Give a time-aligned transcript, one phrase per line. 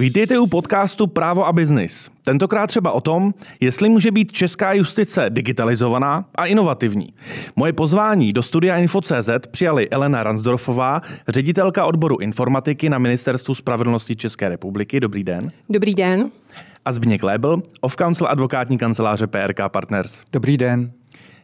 [0.00, 2.10] Vítejte u podcastu Právo a biznis.
[2.22, 7.14] Tentokrát třeba o tom, jestli může být česká justice digitalizovaná a inovativní.
[7.56, 14.48] Moje pozvání do studia Info.cz přijali Elena Ransdorfová, ředitelka odboru informatiky na Ministerstvu spravedlnosti České
[14.48, 15.00] republiky.
[15.00, 15.48] Dobrý den.
[15.68, 16.30] Dobrý den.
[16.84, 20.22] A Zbigněk Lébl, off-counsel advokátní kanceláře PRK Partners.
[20.32, 20.92] Dobrý den.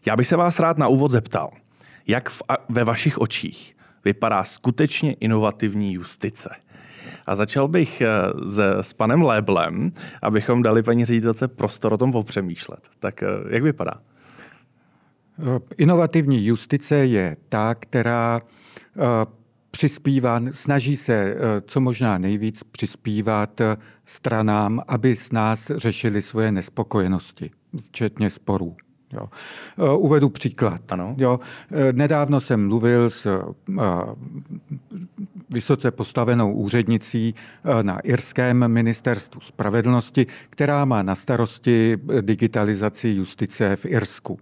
[0.06, 1.50] Já bych se vás rád na úvod zeptal,
[2.06, 6.50] jak v, ve vašich očích vypadá skutečně inovativní justice?
[7.26, 8.08] A začal bych eh,
[8.44, 12.88] s, s panem Léblem, abychom dali paní ředitelce prostor o tom popřemýšlet.
[12.98, 13.92] Tak eh, jak vypadá?
[15.38, 18.40] Eh, inovativní justice je ta, která
[19.70, 23.60] přispívá, snaží se co možná nejvíc přispívat
[24.04, 27.50] stranám, aby s nás řešili svoje nespokojenosti,
[27.86, 28.76] včetně sporů.
[29.12, 29.28] Jo.
[29.96, 30.92] Uvedu příklad.
[30.92, 31.14] Ano.
[31.18, 31.40] Jo.
[31.92, 33.40] Nedávno jsem mluvil s
[35.50, 43.86] vysoce postavenou úřednicí eh, na irském ministerstvu spravedlnosti, která má na starosti digitalizaci justice v
[43.86, 44.38] Irsku.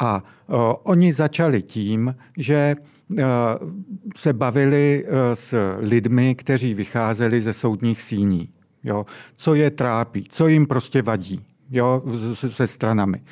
[0.00, 2.76] A uh, oni začali tím, že
[4.16, 5.04] se bavili
[5.34, 8.48] s lidmi, kteří vycházeli ze soudních síní.
[8.84, 9.06] Jo?
[9.36, 12.02] Co je trápí, co jim prostě vadí jo,
[12.34, 13.22] se stranami.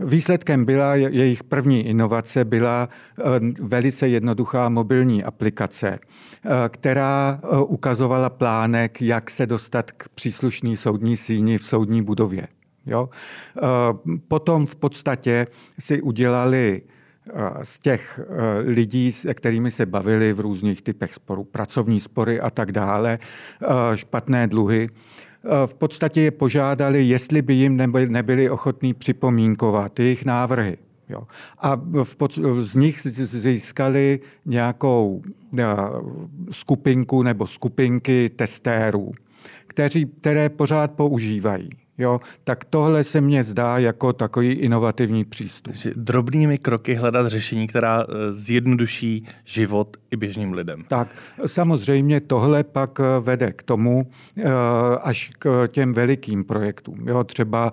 [0.00, 3.22] Výsledkem byla jejich první inovace, byla eh,
[3.60, 11.16] velice jednoduchá mobilní aplikace, eh, která eh, ukazovala plánek, jak se dostat k příslušný soudní
[11.16, 12.48] síni v soudní budově.
[12.86, 13.08] Jo?
[14.28, 15.46] Potom v podstatě
[15.78, 16.82] si udělali
[17.62, 18.20] z těch
[18.64, 23.18] lidí, se kterými se bavili v různých typech sporů, pracovní spory a tak dále,
[23.94, 24.88] špatné dluhy,
[25.66, 27.76] v podstatě je požádali, jestli by jim
[28.08, 30.76] nebyli ochotní připomínkovat jejich návrhy.
[31.08, 31.22] Jo.
[31.58, 35.22] A v pod, z nich získali nějakou
[35.52, 35.60] uh,
[36.50, 39.12] skupinku nebo skupinky testérů,
[39.66, 41.70] kteří, které pořád používají.
[41.98, 45.74] Jo, tak tohle se mně zdá jako takový inovativní přístup.
[45.96, 50.84] Drobnými kroky hledat řešení, která eh, zjednoduší život i běžným lidem.
[50.88, 51.08] Tak,
[51.46, 54.44] samozřejmě tohle pak eh, vede k tomu, eh,
[55.02, 57.08] až k těm velikým projektům.
[57.08, 57.72] Jo, třeba,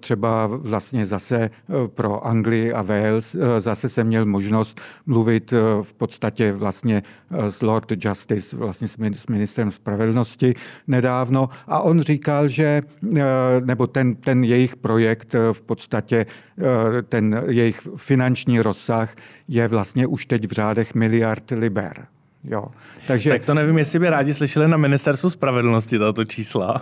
[0.00, 1.50] třeba vlastně zase
[1.86, 5.52] pro Anglii a Wales zase jsem měl možnost mluvit
[5.82, 7.02] v podstatě vlastně
[7.48, 10.54] s Lord Justice, vlastně s ministrem spravedlnosti
[10.86, 12.82] nedávno a on říkal, že
[13.16, 16.26] Eh, nebo ten, ten jejich projekt eh, v podstatě,
[16.58, 19.14] eh, ten jejich finanční rozsah
[19.48, 22.06] je vlastně už teď v řádech miliard liber.
[22.44, 22.64] Jo.
[23.06, 23.30] Takže...
[23.30, 26.80] Tak to nevím, jestli by rádi slyšeli na ministerstvu spravedlnosti tato čísla.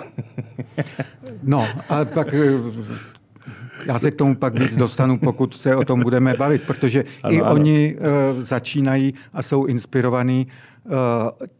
[1.43, 2.35] no, a pak
[3.87, 7.35] já se k tomu pak víc dostanu, pokud se o tom budeme bavit, protože ano,
[7.35, 7.53] i ano.
[7.53, 10.47] oni uh, začínají a jsou inspirovaní
[10.85, 10.93] uh,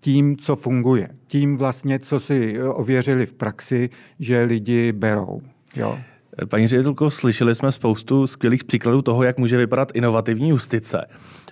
[0.01, 1.09] tím, co funguje.
[1.27, 5.41] Tím vlastně, co si ověřili v praxi, že lidi berou.
[5.77, 5.99] Jo.
[6.49, 11.07] Paní ředitelko, slyšeli jsme spoustu skvělých příkladů toho, jak může vypadat inovativní justice.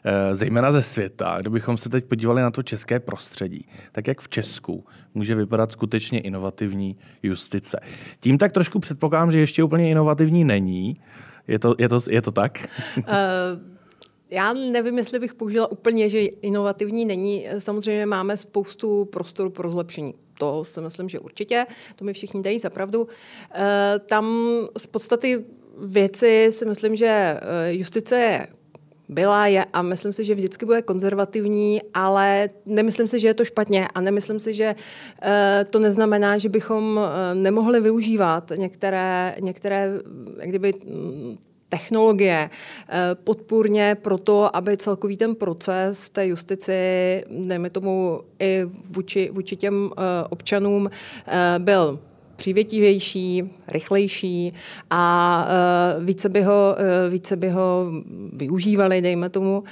[0.05, 1.37] Eh, zejména ze světa.
[1.41, 6.21] Kdybychom se teď podívali na to české prostředí, tak jak v Česku může vypadat skutečně
[6.21, 7.81] inovativní justice.
[8.21, 10.97] Tím tak trošku předpokládám, že ještě úplně inovativní není.
[11.49, 12.69] Je to, je to, je to tak?
[12.99, 13.70] Uh...
[14.31, 17.47] Já nevím, jestli bych použila úplně, že inovativní není.
[17.59, 20.15] Samozřejmě máme spoustu prostoru pro zlepšení.
[20.39, 21.67] To si myslím, že určitě.
[21.97, 23.09] To mi všichni dají zapravdu.
[23.55, 24.37] Eh, tam
[24.79, 25.45] z podstaty
[25.85, 28.49] věci si myslím, že justice je
[29.11, 33.45] byla je a myslím si, že vždycky bude konzervativní, ale nemyslím si, že je to
[33.45, 35.31] špatně a nemyslím si, že uh,
[35.71, 37.03] to neznamená, že bychom uh,
[37.35, 39.93] nemohli využívat některé, některé
[40.39, 41.39] jak kdyby mm,
[41.71, 42.51] technologie
[42.89, 46.75] eh, podpůrně pro to, aby celkový ten proces v té justici,
[47.31, 49.91] dejme tomu i vůči, vůči těm
[50.31, 50.91] občanům,
[51.59, 52.01] byl
[52.37, 54.55] přívětivější, rychlejší
[54.91, 55.47] a
[56.01, 56.77] více, by ho,
[57.11, 57.93] více by ho
[58.33, 59.65] využívali, dejme tomu.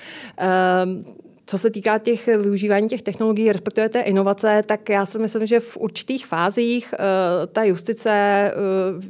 [1.49, 5.61] Co se týká těch využívání těch technologií, respektive té inovace, tak já si myslím, že
[5.61, 8.53] v určitých fázích uh, ta justice
[8.97, 9.05] uh,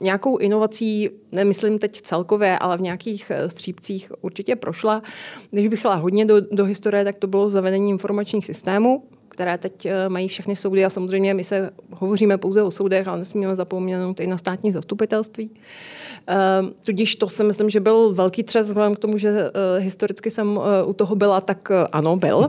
[0.00, 5.02] nějakou inovací, nemyslím teď celkově, ale v nějakých střípcích určitě prošla.
[5.50, 9.02] Když bych šla hodně do, do historie, tak to bylo zavedení informačních systémů,
[9.36, 13.18] které teď eh, mají všechny soudy a samozřejmě my se hovoříme pouze o soudech, ale
[13.18, 15.50] nesmíme zapomenout i na státní zastupitelství.
[15.50, 20.30] Uh, tudíž to si myslím, že byl velký třes vzhledem k tomu, že uh, historicky
[20.30, 22.48] jsem uh, u toho byla, tak ano, byl.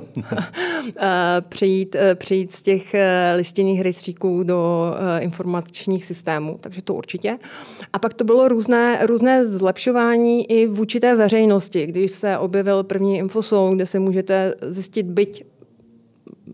[1.50, 2.96] přejít, uh, přejít z těch
[3.36, 7.38] listinných rejstříků do informačních systémů, takže to určitě.
[7.94, 13.18] A pak to bylo různé, různé zlepšování i v určité veřejnosti, když se objevil první
[13.18, 15.44] infosoul, kde si můžete zjistit byť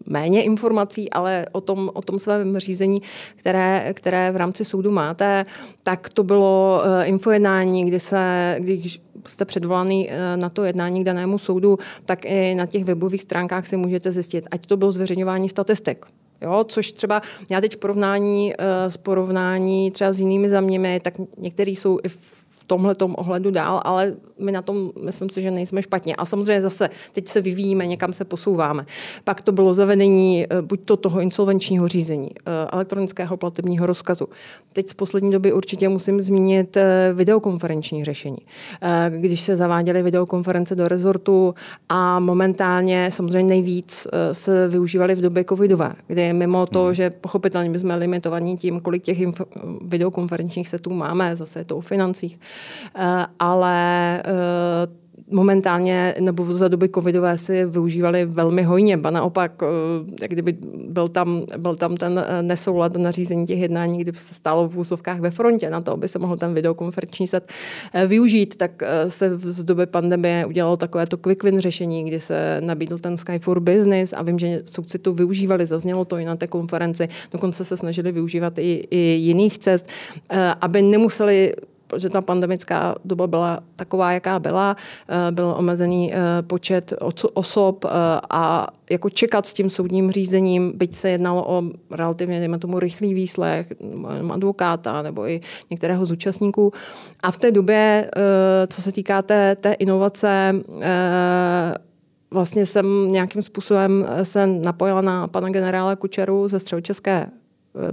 [0.06, 3.02] méně informací, ale o tom, o tom svém řízení,
[3.36, 5.46] které, které v rámci soudu máte,
[5.84, 11.06] tak to bylo uh, infojednání, kdy se, když jste předvolaný uh, na to jednání k
[11.06, 15.50] danému soudu, tak i na těch webových stránkách si můžete zjistit, ať to bylo zveřejňování
[15.50, 16.06] statistik,
[16.42, 17.22] Jo, což třeba
[17.52, 22.10] já teď v porovnání, uh, s porovnání třeba s jinými zeměmi, tak některý jsou i
[22.10, 22.43] v
[22.74, 26.16] tomhle ohledu dál, ale my na tom myslím si, že nejsme špatně.
[26.16, 28.86] A samozřejmě zase teď se vyvíjíme, někam se posouváme.
[29.24, 34.28] Pak to bylo zavedení eh, buď to toho insolvenčního řízení, eh, elektronického platebního rozkazu.
[34.74, 38.38] Teď z poslední doby určitě musím zmínit eh, videokonferenční řešení.
[39.10, 41.56] Když se zaváděly videokonference do rezortu
[41.90, 46.94] a momentálně samozřejmě nejvíc se využívaly v době covidové, kdy mimo to, hmm.
[46.94, 49.18] že pochopitelně my jsme limitovaní tím, kolik těch
[49.82, 52.40] videokonferenčních setů máme, zase je to o financích,
[53.40, 59.66] ale eh, momentálně nebo za doby covidové si využívali velmi hojně, ba naopak, eh,
[60.22, 60.58] jak kdyby
[60.88, 65.20] byl tam, byl tam ten nesoulad na řízení těch jednání, kdy se stálo v úzovkách
[65.20, 67.52] ve frontě na to, aby se mohl ten videokonferenční set
[68.08, 72.98] využít, tak se z doby pandemie udělalo takové to quick win řešení, kdy se nabídl
[72.98, 76.48] ten Sky for Business a vím, že soudci to využívali, zaznělo to i na té
[76.48, 79.88] konferenci, dokonce se snažili využívat i, i jiných cest,
[80.62, 81.54] aby nemuseli
[81.94, 84.76] protože ta pandemická doba byla taková, jaká byla,
[85.10, 86.94] eh, byl omezený eh, počet
[87.34, 87.90] osob eh,
[88.30, 93.14] a jako čekat s tím soudním řízením, byť se jednalo o relativně, dejme tomu, rychlý
[93.14, 93.74] výslech
[94.30, 96.74] advokáta nebo i některého z účastníků.
[97.20, 98.12] A v té době,
[98.68, 100.56] co se týká té, té inovace,
[102.32, 107.28] vlastně jsem nějakým způsobem se napojila na pana generála Kučeru ze Středočeské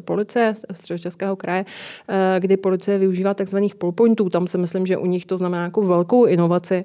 [0.05, 1.65] policie z Českého kraje,
[2.09, 4.29] eh, kdy policie využívá takzvaných polpointů.
[4.29, 6.85] Tam si myslím, že u nich to znamená jako velkou inovaci.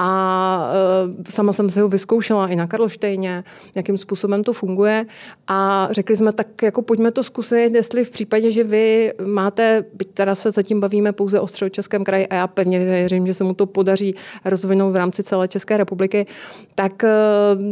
[0.00, 0.70] A
[1.06, 3.44] uh, sama jsem si ho vyzkoušela i na Karlštejně,
[3.76, 5.06] jakým způsobem to funguje.
[5.48, 10.08] A řekli jsme, tak jako pojďme to zkusit, jestli v případě, že vy máte, byť
[10.14, 13.54] teda se zatím bavíme pouze o středočeském kraji a já pevně věřím, že se mu
[13.54, 14.14] to podaří
[14.44, 16.26] rozvinout v rámci celé České republiky,
[16.74, 17.64] tak uh,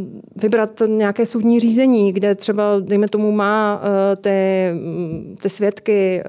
[0.43, 3.91] vybrat nějaké soudní řízení, kde třeba, dejme tomu, má uh,
[4.21, 6.23] ty, mm, ty svědky,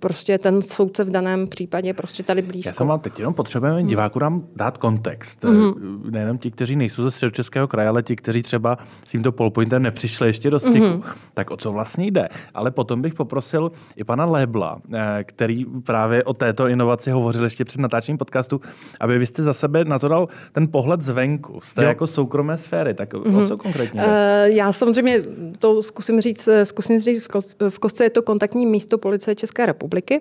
[0.00, 2.68] prostě ten soudce v daném případě prostě tady blízko.
[2.68, 5.44] Já jsem vám teď jenom potřebujeme diváku nám dát kontext kontext.
[5.44, 6.10] Mm-hmm.
[6.10, 10.28] Nejenom ti, kteří nejsou ze středočeského kraje, ale ti, kteří třeba s tímto polpointem nepřišli
[10.28, 10.76] ještě do styku.
[10.76, 11.02] Mm-hmm.
[11.34, 12.28] Tak o co vlastně jde?
[12.54, 17.64] Ale potom bych poprosil i pana Lebla, eh, který právě o této inovaci hovořil ještě
[17.64, 18.60] před natáčením podcastu,
[19.00, 21.88] aby vy jste za sebe na to dal ten pohled zvenku, z té jo.
[21.88, 22.94] jako soukromé sféry.
[22.94, 23.36] Tak mm-hmm.
[23.36, 23.46] o mhm.
[23.46, 24.06] co konkrétně jde?
[24.06, 25.22] Uh, já samozřejmě
[25.58, 27.28] to zkusím říct, zkusím říct
[27.68, 30.20] v kostce je to kontaktní místo policie České republiky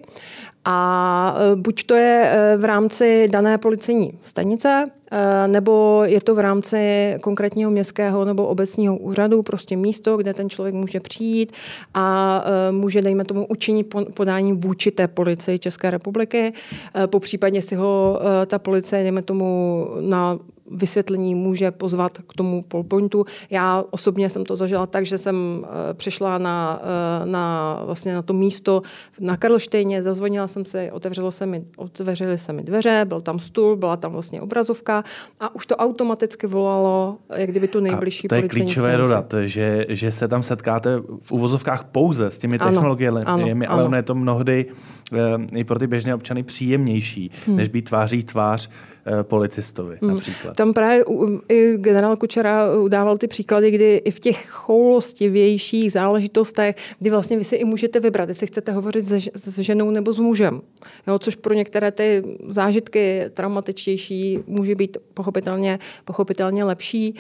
[0.66, 4.73] a buď to je v rámci dané policejní stanice,
[5.12, 10.50] Eh, nebo je to v rámci konkrétního městského nebo obecního úřadu, prostě místo, kde ten
[10.50, 11.52] člověk může přijít
[11.94, 16.54] a eh, může, dejme tomu, učinit podání vůči té policii České republiky.
[16.96, 20.40] Eh, po případě si ho ta policie, dejme tomu, na
[20.74, 23.26] vysvětlení může pozvat k tomu polpointu.
[23.50, 26.82] Já osobně jsem to zažila tak, že jsem uh, přišla na,
[27.22, 28.82] uh, na, vlastně na to místo
[29.20, 33.76] na Karlštejně, zazvonila jsem si, otevřelo se mi, otevřely se mi dveře, byl tam stůl,
[33.76, 35.04] byla tam vlastně obrazovka
[35.40, 39.10] a už to automaticky volalo, jak kdyby tu nejbližší a to je klíčové stanici.
[39.10, 43.84] dodat, že, že se tam setkáte v uvozovkách pouze s těmi technologiemi, ano, ano, ale
[43.84, 44.66] ono je to mnohdy
[45.12, 45.20] uh,
[45.54, 47.56] i pro ty běžné občany příjemnější, hmm.
[47.56, 48.93] než být tváří tvář Eh,
[49.24, 50.12] policistovi hmm.
[50.12, 50.56] například.
[50.56, 51.06] Tam právě
[51.50, 57.44] i generál Kučera udával ty příklady, kdy i v těch choulostivějších záležitostech, kdy vlastně vy
[57.44, 60.62] si i můžete vybrat, jestli chcete hovořit se, s ženou nebo s mužem.
[61.08, 67.16] Jo, což pro některé ty zážitky traumatičtější může být pochopitelně, pochopitelně lepší.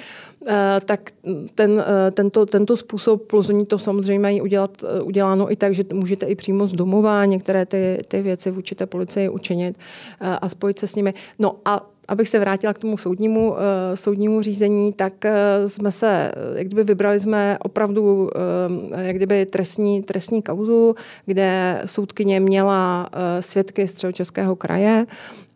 [0.48, 1.10] E, tak
[1.56, 5.84] ten, e, tento, tento způsob plus oni to samozřejmě mají udělat, uděláno i tak, že
[5.94, 9.78] můžete i přímo z domova některé ty, ty věci v určité policii učinit
[10.22, 11.14] e, a spojit se s nimi.
[11.40, 11.73] No a
[12.08, 13.58] abych se vrátila k tomu soudnímu, uh,
[13.96, 18.04] soudnímu řízení, tak uh, jsme se, jak kdyby vybrali jsme opravdu
[18.92, 20.96] uh, jak kdyby trestní, trestní kauzu,
[21.26, 25.06] kde soudkyně měla uh, svědky z Českého kraje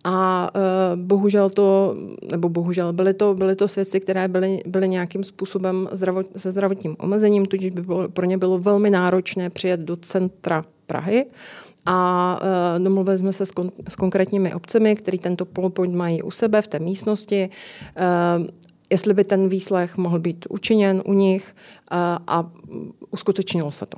[0.04, 1.96] a uh, bohužel to,
[2.32, 6.96] nebo bohužel, byly to, byly to svědci, které byly, byly nějakým způsobem zdravot, se zdravotním
[7.00, 11.26] omezením, tudíž by bylo, pro ně bylo velmi náročné přijet do centra Prahy
[11.90, 12.40] a
[12.78, 16.62] uh, domluvili jsme se s, kon- s konkrétními obcemi, který tento polopoint mají u sebe
[16.62, 17.50] v té místnosti,
[18.40, 18.48] uh,
[18.90, 21.56] jestli by ten výslech mohl být učiněn u nich
[21.92, 22.52] uh, a
[23.12, 23.98] uskutečnilo se to.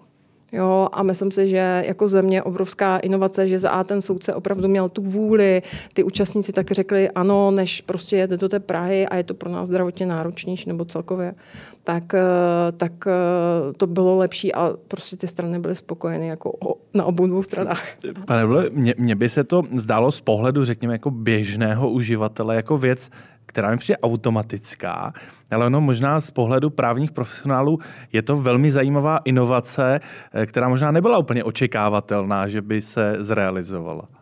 [0.51, 4.67] Jo, a myslím si, že jako země obrovská inovace, že za A ten soudce opravdu
[4.67, 5.61] měl tu vůli,
[5.93, 9.51] ty účastníci tak řekli ano, než prostě jede do té Prahy a je to pro
[9.51, 11.35] nás zdravotně náročnější nebo celkově,
[11.83, 16.53] tak, eh, tak eh, to bylo lepší a prostě ty strany byly spokojeny jako
[16.93, 17.83] na obou dvou stranách.
[18.25, 22.77] Pane Ble, mně, mně by se to zdálo z pohledu, řekněme, jako běžného uživatele, jako
[22.77, 23.09] věc,
[23.49, 25.13] která mi přijde automatická,
[25.51, 27.79] ale ono možná z pohledu právních profesionálů
[28.13, 29.99] je to velmi zajímavá inovace,
[30.33, 34.18] eh, která možná nebyla úplně očekávatelná, že by se zrealizovala.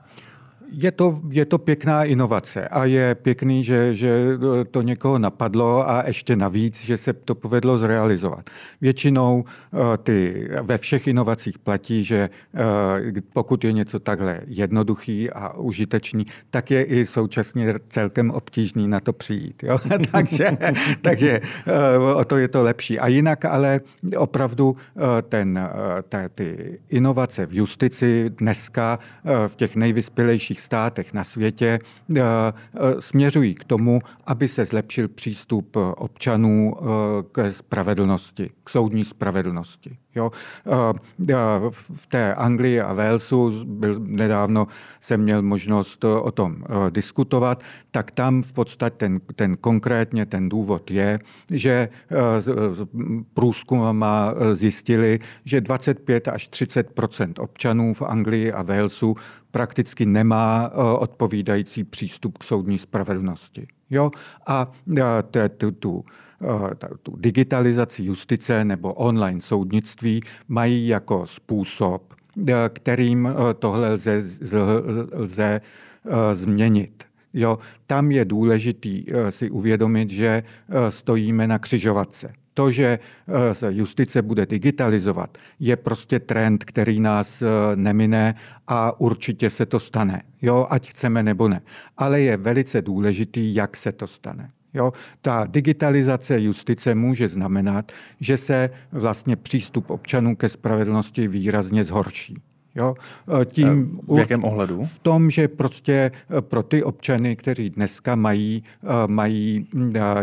[0.71, 4.37] Je to, je to pěkná inovace a je pěkný, že, že
[4.71, 8.49] to někoho napadlo a ještě navíc, že se to povedlo zrealizovat.
[8.81, 15.57] Většinou eh, ty, ve všech inovacích platí, že eh, pokud je něco takhle jednoduchý a
[15.57, 19.63] užitečný, tak je i současně celkem obtížný na to přijít.
[19.63, 19.79] Jo?
[20.11, 20.47] takže,
[21.01, 22.99] takže eh, o to je to lepší.
[22.99, 23.81] A jinak ale
[24.17, 24.75] opravdu
[25.29, 25.59] ten,
[26.09, 28.99] ta, ty inovace v justici dneska
[29.47, 35.07] v těch nejvyspělejších členských státech na světě eh, eh, směřují k tomu, aby se zlepšil
[35.07, 36.75] přístup eh, občanů
[37.31, 39.97] k spravedlnosti, k soudní spravedlnosti.
[40.15, 40.31] Jo.
[41.71, 44.67] V té Anglii a Walesu byl, nedávno
[44.99, 50.91] jsem měl možnost o tom diskutovat, tak tam v podstatě ten, ten konkrétně ten důvod
[50.91, 51.19] je,
[51.51, 51.89] že
[53.33, 59.15] průzkumama zjistili, že 25 až 30% občanů v Anglii a Walesu
[59.57, 63.67] prakticky nemá odpovídající přístup k soudní spravedlnosti.
[63.89, 64.11] Jo?
[64.47, 64.71] A
[65.57, 66.03] tu, tu
[67.03, 72.13] tu digitalizaci justice nebo online soudnictví mají jako způsob,
[72.69, 74.23] kterým tohle lze,
[75.11, 75.61] lze
[76.33, 77.03] změnit.
[77.33, 80.43] Jo, tam je důležitý si uvědomit, že
[80.89, 82.33] stojíme na křižovatce.
[82.57, 82.99] To, že
[83.51, 87.43] se justice bude digitalizovat, je prostě trend, který nás
[87.75, 88.35] nemine
[88.67, 90.23] a určitě se to stane.
[90.41, 91.61] Jo, ať chceme nebo ne.
[91.97, 94.49] Ale je velice důležitý, jak se to stane.
[94.73, 94.93] Jo?
[95.21, 102.41] Ta digitalizace justice může znamenat, že se vlastně přístup občanů ke spravedlnosti výrazně zhorší.
[102.75, 102.95] Jo?
[103.41, 104.83] E, tím, v jakém ohledu?
[104.83, 106.11] V tom, že prostě
[106.41, 108.63] pro ty občany, kteří dneska mají,
[109.07, 109.67] mají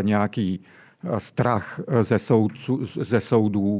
[0.01, 0.59] nějaký
[1.17, 3.79] strach ze, soudců, ze soudů.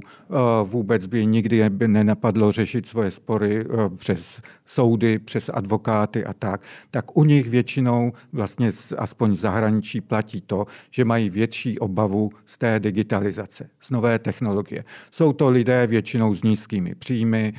[0.64, 3.66] Vůbec by nikdy nenapadlo řešit svoje spory
[3.96, 6.62] přes soudy, přes advokáty a tak.
[6.92, 12.58] Tak u nich většinou vlastně aspoň v zahraničí platí to, že mají větší obavu z
[12.58, 14.84] té digitalizace, z nové technologie.
[15.12, 17.54] Jsou to lidé většinou s nízkými příjmy,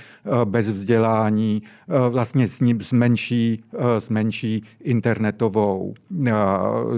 [0.44, 1.62] bez vzdělání,
[2.08, 3.64] vlastně s, ním, s, menší,
[3.98, 5.94] s menší internetovou,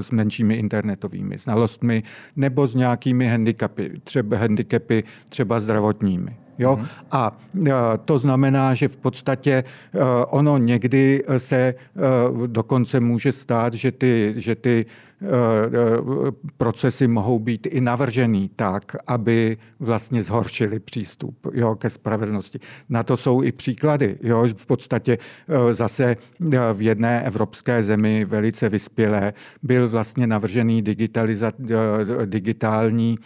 [0.01, 2.03] s menšími internetovými znalostmi,
[2.37, 6.37] nebo nebo s nějakými handicapy, třeba, handicapy třeba zdravotními.
[6.59, 6.77] Jo?
[6.77, 6.87] Mm.
[7.11, 7.39] A
[8.05, 9.65] to znamená, že v podstatě e,
[10.27, 11.75] ono někdy se e,
[12.47, 14.87] dokonce může stát, že ty, že ty
[16.57, 22.59] procesy mohou být i navržený tak, aby vlastně zhoršili přístup jo, ke spravedlnosti.
[22.89, 24.19] Na to jsou i příklady.
[24.23, 24.47] Jo.
[24.57, 26.17] V podstatě eh, zase
[26.75, 29.33] v jedné evropské zemi velice vyspělé
[29.63, 30.83] byl vlastně navržený
[32.25, 33.19] digitální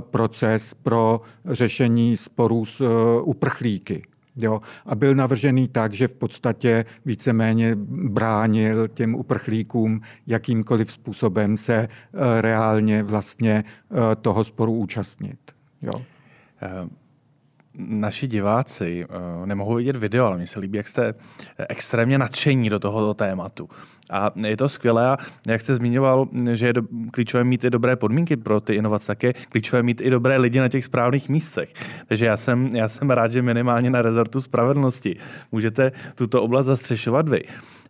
[0.00, 2.82] proces pro řešení sporů s
[3.22, 4.02] uprchlíky.
[4.42, 7.76] Jo, a byl navržený tak, že v podstatě víceméně
[8.08, 11.88] bránil těm uprchlíkům jakýmkoliv způsobem se eh,
[12.42, 15.38] reálně vlastně eh, toho sporu účastnit.
[15.82, 15.92] Jo.
[16.82, 16.88] Uh
[17.78, 21.14] naši diváci uh, nemohou vidět video, ale mně se líbí, jak jste
[21.68, 23.68] extrémně nadšení do tohoto tématu.
[24.10, 25.16] A je to skvělé, a
[25.48, 29.22] jak jste zmiňoval, že je do, klíčové mít i dobré podmínky pro ty inovace, tak
[29.22, 31.72] je klíčové mít i dobré lidi na těch správných místech.
[32.06, 35.16] Takže já jsem, já jsem rád, že minimálně na rezortu spravedlnosti
[35.52, 37.42] můžete tuto oblast zastřešovat vy.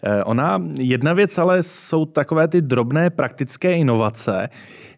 [0.02, 4.48] Eh, ona, jedna věc ale jsou takové ty drobné praktické inovace,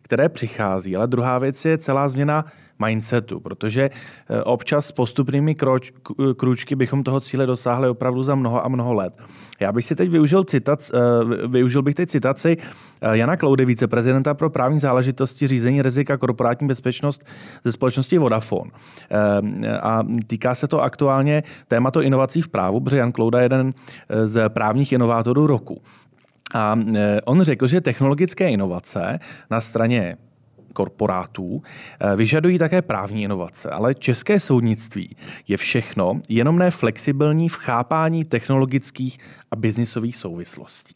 [0.02, 2.45] které přichází, ale druhá věc je celá změna
[2.78, 5.92] mindsetu, protože eh, občas s postupnými kroč,
[6.37, 9.18] krůčky bychom toho cíle dosáhli opravdu za mnoho a mnoho let.
[9.61, 12.56] Já bych si teď využil, citac, eh, využil bych teď citaci
[13.00, 17.25] eh, Jana Kloudy, viceprezidenta pro právní záležitosti řízení rizika korporátní bezpečnost
[17.64, 18.70] ze společnosti Vodafone.
[19.82, 23.75] A týká se to aktuálně tématu inovací v právu, protože Jan Klouda je jeden
[24.25, 25.82] z právních inovátorů roku.
[26.54, 26.76] A
[27.25, 29.18] on řekl, že technologické inovace
[29.50, 30.16] na straně
[30.78, 35.16] korporátů eh, vyžadují také právní inovace, ale české soudnictví
[35.49, 39.18] je všechno, jenom ne flexibilní v chápání technologických
[39.50, 40.94] a biznisových souvislostí.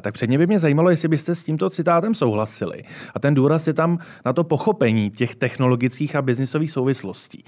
[0.00, 2.82] Tak předně by mě zajímalo, jestli byste s tímto citátem souhlasili.
[3.14, 7.44] A ten důraz je tam na to pochopení těch technologických a biznisových souvislostí.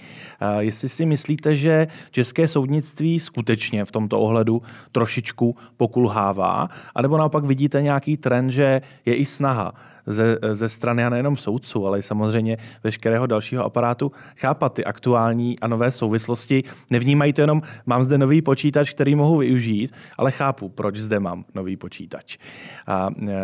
[0.58, 7.82] Jestli si myslíte, že české soudnictví skutečně v tomto ohledu trošičku pokulhává, anebo naopak vidíte
[7.82, 9.72] nějaký trend, že je i snaha
[10.06, 15.60] ze, ze strany a nejenom soudců, ale i samozřejmě veškerého dalšího aparátu chápat ty aktuální
[15.60, 16.62] a nové souvislosti.
[16.90, 21.44] Nevnímají to jenom, mám zde nový počítač, který mohu využít, ale chápu, proč zde mám
[21.54, 22.38] nový počítač.
[22.86, 23.34] A e,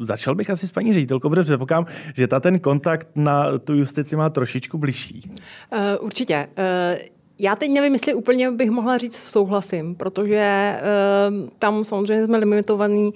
[0.00, 4.16] začal bych asi s paní ředitelkou, protože předpokládám, že ta ten kontakt na tu justici
[4.16, 5.30] má trošičku bližší.
[5.72, 6.48] Uh, určitě.
[6.58, 7.19] Uh...
[7.42, 13.04] Já teď nevím, jestli úplně bych mohla říct souhlasím, protože uh, tam samozřejmě jsme limitovaný,
[13.04, 13.12] uh,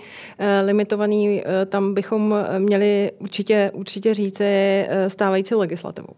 [0.65, 4.45] limitovaný uh, tam bychom měli určitě, určitě říci
[4.87, 6.09] uh, stávající legislativu.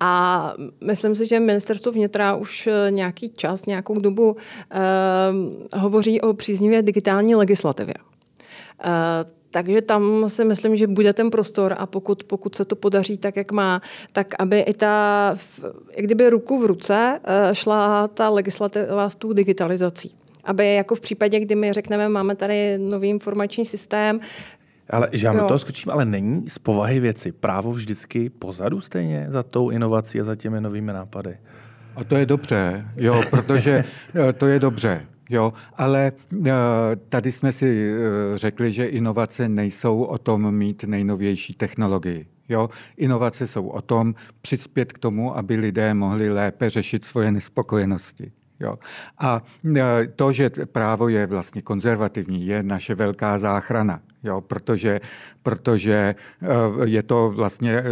[0.00, 0.52] A
[0.84, 4.38] myslím si, že ministerstvo vnitra už nějaký čas, nějakou dobu uh,
[5.80, 7.94] hovoří o příznivě digitální legislativě.
[8.84, 13.18] Uh, takže tam si myslím, že bude ten prostor a pokud, pokud se to podaří
[13.18, 15.36] tak, jak má, tak aby i ta,
[15.96, 20.16] jak kdyby ruku v ruce eh, šla ta legislativa s tou digitalizací.
[20.44, 24.20] Aby jako v případě, kdy my řekneme, máme tady nový informační systém,
[24.90, 29.42] ale že já to skočím, ale není z povahy věci právo vždycky pozadu stejně za
[29.42, 31.38] tou inovací a za těmi novými nápady?
[31.96, 33.84] A to je dobře, jo, protože
[34.28, 35.06] eh, to je dobře.
[35.30, 36.12] Jo, ale
[36.46, 36.50] eh,
[37.08, 42.26] tady jsme si eh, řekli, že inovace nejsou o tom mít nejnovější technologii.
[42.48, 48.32] Jo, inovace jsou o tom přispět k tomu, aby lidé mohli lépe řešit svoje nespokojenosti.
[48.60, 48.78] Jo.
[49.18, 49.42] A
[49.76, 49.82] eh,
[50.16, 55.00] to, že právo je vlastně konzervativní, je naše velká záchrana, jo, protože,
[55.42, 56.14] protože
[56.84, 57.82] je to vlastně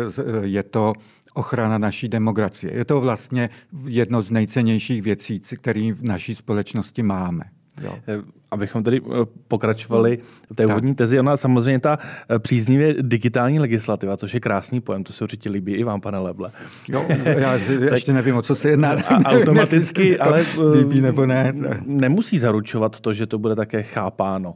[0.42, 0.92] je to
[1.34, 2.72] ochrana naší demokracie.
[2.72, 3.50] Je to vlastně
[3.86, 7.44] jedno z nejcennějších věcí, které v naší společnosti máme.
[7.82, 7.98] Jo.
[8.08, 10.18] Eh, abychom tedy eh, pokračovali
[10.52, 11.98] v té úvodní tezi, ona samozřejmě ta
[12.30, 16.18] eh, příznivě digitální legislativa, což je krásný pojem, to se určitě líbí i vám, pane
[16.18, 16.50] Leble.
[16.88, 17.54] Jo, já
[17.92, 18.90] ještě nevím, o co se jedná.
[18.90, 21.54] A automaticky, ale líbí nebo ne.
[21.86, 24.54] Nemusí zaručovat to, že to bude také chápáno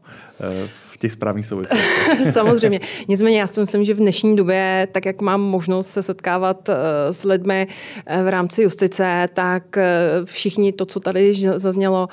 [1.02, 2.32] těch správných souvislostech.
[2.32, 2.78] Samozřejmě.
[3.09, 6.75] Nicméně já si myslím, že v dnešní době, tak jak mám možnost se setkávat uh,
[7.10, 12.08] s lidmi uh, v rámci justice, tak uh, všichni to, co tady zaznělo,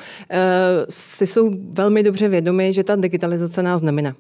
[0.90, 4.14] si jsou velmi dobře vědomi, že ta digitalizace nás nemine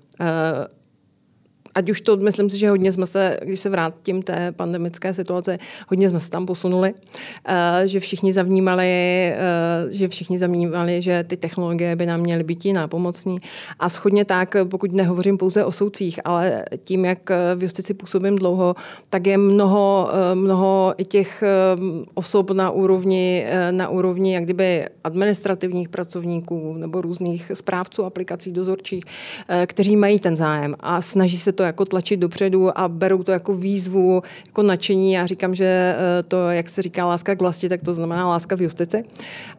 [1.80, 5.60] ať už to, myslím si, že hodně jsme se, když se vrátím té pandemické situace,
[5.88, 9.34] hodně jsme se tam posunuli, uh, že všichni zavnímali,
[9.86, 13.39] uh, že všichni zavnímali, že ty technologie by nám měly být nápomocní.
[13.80, 18.76] A schodně tak, pokud nehovořím pouze o soudcích, ale tím, jak v justici působím dlouho,
[19.10, 21.44] tak je mnoho, mnoho i těch
[22.13, 29.04] osob na úrovni, na úrovni jak kdyby administrativních pracovníků nebo různých správců aplikací dozorčích,
[29.65, 33.55] kteří mají ten zájem a snaží se to jako tlačit dopředu a berou to jako
[33.55, 35.12] výzvu, jako nadšení.
[35.13, 38.55] Já říkám, že eh, to, jak se říká láska k vlasti, tak to znamená láska
[38.55, 39.03] v justici.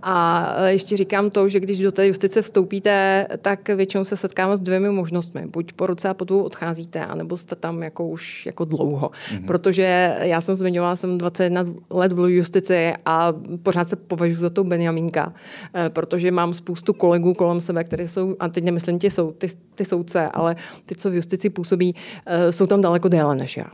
[0.03, 4.57] A eh, ještě říkám to, že když do té justice vstoupíte, tak většinou se setkáme
[4.57, 5.47] s dvěmi možnostmi.
[5.47, 9.11] Buď po roce a po dvou odcházíte, anebo jste tam jako už jako dlouho.
[9.11, 9.47] Mm-hmm.
[9.47, 14.65] Protože já jsem zmiňovala, jsem 21 let v justici a pořád se považuji za tou
[14.65, 15.33] Benjamínka,
[15.75, 19.47] eh, protože mám spoustu kolegů kolem sebe, které jsou, a teď nemyslím ty, jsou, ty,
[19.75, 21.90] ty soudce, ale ty, co v justici působí,
[22.27, 23.65] Eh, jsou tam daleko déle než já.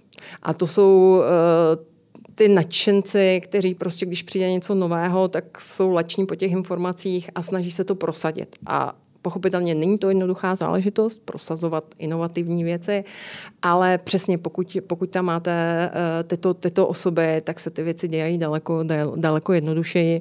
[0.42, 1.96] A to jsou eh,
[2.34, 7.42] ty nadšenci, kteří prostě, když přijde něco nového, tak jsou lační po těch informacích a
[7.42, 8.56] snaží se to prosadit.
[8.66, 8.94] A
[9.26, 13.04] Pochopitelně není to jednoduchá záležitost prosazovat inovativní věci,
[13.62, 18.38] ale přesně pokud, pokud tam máte uh, tyto, tyto osoby, tak se ty věci dělají
[18.38, 18.84] daleko,
[19.16, 20.20] daleko jednodušeji.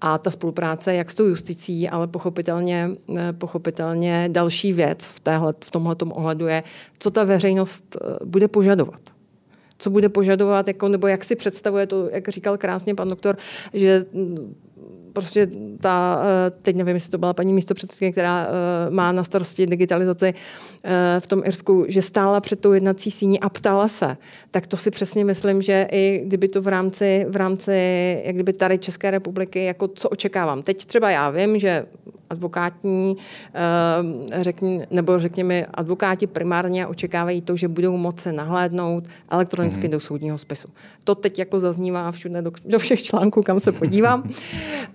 [0.00, 5.54] A ta spolupráce jak s tou justicí, ale pochopitelně, eh, pochopitelně další věc v, téhle,
[5.64, 6.62] v tomhle ohledu je,
[6.98, 9.00] co ta veřejnost eh, bude požadovat.
[9.78, 13.36] Co bude požadovat, jako, nebo jak si představuje to, jak říkal krásně pan doktor,
[13.74, 14.54] že mm,
[15.16, 15.48] prostě
[15.80, 20.34] ta, eh, teď nevím, jestli to byla paní místopředsedkyně, která eh, má na starosti digitalizaci
[20.84, 24.16] eh, v tom Irsku, že stála před tou jednací síní a ptala se,
[24.50, 27.72] tak to si přesně myslím, že i kdyby to v rámci, v rámci
[28.24, 30.62] jak kdyby tady České republiky, jako co očekávám.
[30.62, 31.86] Teď třeba já vím, že
[32.30, 33.16] advokátní,
[34.40, 39.90] řekni, nebo řekněme, advokáti primárně očekávají to, že budou moci nahlédnout elektronicky mm-hmm.
[39.90, 40.68] do soudního spisu.
[41.04, 44.30] To teď jako zaznívá všude do, do všech článků, kam se podívám.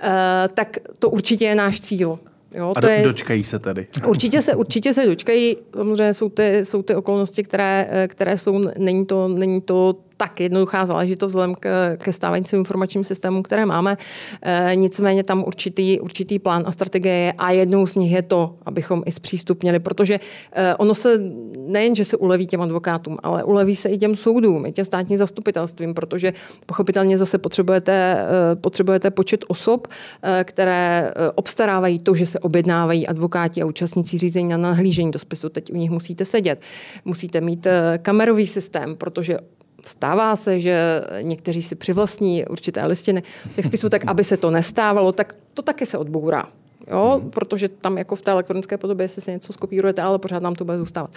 [0.04, 2.13] Eh, tak to určitě je náš cíl.
[2.56, 3.88] Jo, a do, je, dočkají se tady.
[4.08, 5.58] Určitě se, určitě se dočkají.
[5.76, 10.39] Samozřejmě jsou ty, jsou ty okolnosti, které, eh, které jsou, není to, není to tak
[10.39, 13.97] jednoduchá záležitost vzhledem k, ke stávajícím informačním systémům, které máme.
[14.41, 18.55] E, nicméně tam určitý, určitý plán a strategie je a jednou z nich je to,
[18.65, 20.19] abychom i zpřístupnili, protože
[20.51, 21.17] e, ono se
[21.57, 25.17] nejen, že se uleví těm advokátům, ale uleví se i těm soudům, i těm státním
[25.17, 26.34] zastupitelstvím, protože
[26.65, 33.62] pochopitelně zase potřebujete, e, potřebujete počet osob, e, které obstarávají to, že se objednávají advokáti
[33.62, 35.49] a účastníci řízení na nahlížení do spisu.
[35.49, 36.62] Teď u nich musíte sedět,
[37.05, 37.67] musíte mít
[38.01, 39.38] kamerový systém, protože
[39.86, 43.24] stává se, že někteří si přivlastní určité listiny
[43.56, 46.48] těch spisů, tak aby se to nestávalo, tak to taky se odbourá.
[46.91, 47.32] Jo, hmm.
[47.32, 50.65] protože tam jako v té elektronické podobě, jestli se něco skopírujete, ale pořád nám to
[50.65, 51.12] bude zůstávat.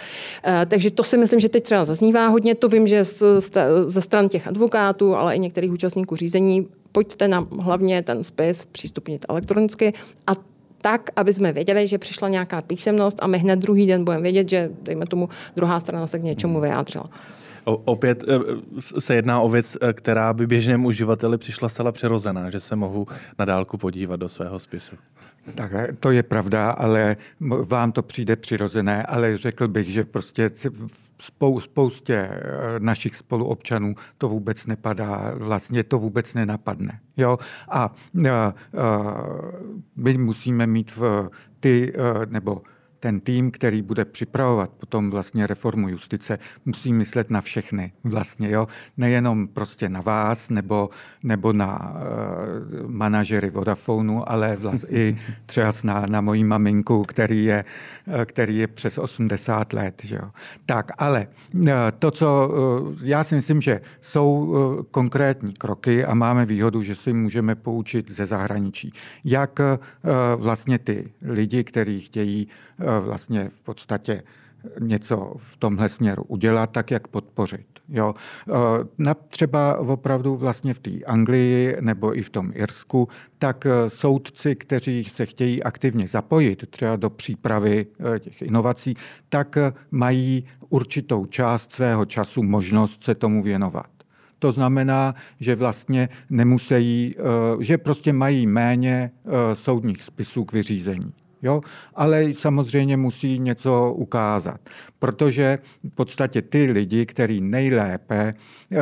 [0.47, 2.55] E, takže to si myslím, že teď třeba zaznívá hodně.
[2.55, 3.51] To vím, že z, z,
[3.85, 9.25] ze stran těch advokátů, ale i některých účastníků řízení, pojďte nám hlavně ten spis přístupnit
[9.29, 9.93] elektronicky
[10.27, 10.31] a
[10.81, 14.49] tak, aby jsme věděli, že přišla nějaká písemnost a my hned druhý den budeme vědět,
[14.49, 17.05] že, dejme tomu, druhá strana se k něčemu vyjádřila.
[17.65, 22.59] Opět eh, se jedná o věc, eh, která by běžnému uživateli přišla zcela přirozená, že
[22.59, 23.07] se mohu
[23.39, 24.95] na dálku podívat do svého spisu.
[25.55, 27.17] Tak to je pravda, ale
[27.69, 30.51] vám to přijde přirozené, ale řekl bych, že prostě
[31.21, 32.41] spou, spoustě eh,
[32.79, 36.99] našich spoluobčanů to vůbec nepadá, vlastně to vůbec nenapadne.
[37.17, 37.37] Jo?
[37.69, 37.91] A, a,
[38.31, 38.53] a
[39.95, 41.93] my musíme mít v ty,
[42.29, 42.61] nebo
[43.05, 48.67] ten tým, který bude připravovat potom vlastně reformu justice, musí myslet na všechny vlastně, jo?
[48.97, 50.89] Nejenom prostě na vás nebo,
[51.23, 57.65] nebo na uh, manažery Vodafonu, ale vlastně i třeba na, na moji maminku, který je,
[58.07, 60.31] uh, který je přes 80 let, že jo?
[60.65, 61.61] Tak, ale uh,
[61.99, 66.95] to, co uh, já si myslím, že jsou uh, konkrétní kroky a máme výhodu, že
[66.95, 68.93] si můžeme poučit ze zahraničí.
[69.25, 74.23] Jak uh, vlastně ty lidi, kteří chtějí Eh, vlastně v podstatě
[74.79, 77.65] něco v tomhle směru udělat, tak jak podpořit.
[77.89, 78.13] Jo.
[79.07, 83.07] Eh, třeba opravdu vlastně v té Anglii nebo i v tom Irsku,
[83.37, 87.85] tak eh, soudci, kteří se chtějí aktivně zapojit třeba do přípravy
[88.19, 88.95] těch inovací,
[89.29, 89.57] tak
[89.91, 93.89] mají určitou část svého času možnost se tomu věnovat.
[94.39, 97.15] To znamená, že vlastně nemusí,
[97.59, 99.11] že prostě mají méně
[99.53, 101.13] soudních spisů k vyřízení.
[101.45, 101.61] Jo?
[101.95, 104.59] Ale samozřejmě musí něco ukázat,
[104.99, 108.77] protože v podstatě ty lidi, kteří nejlépe uh,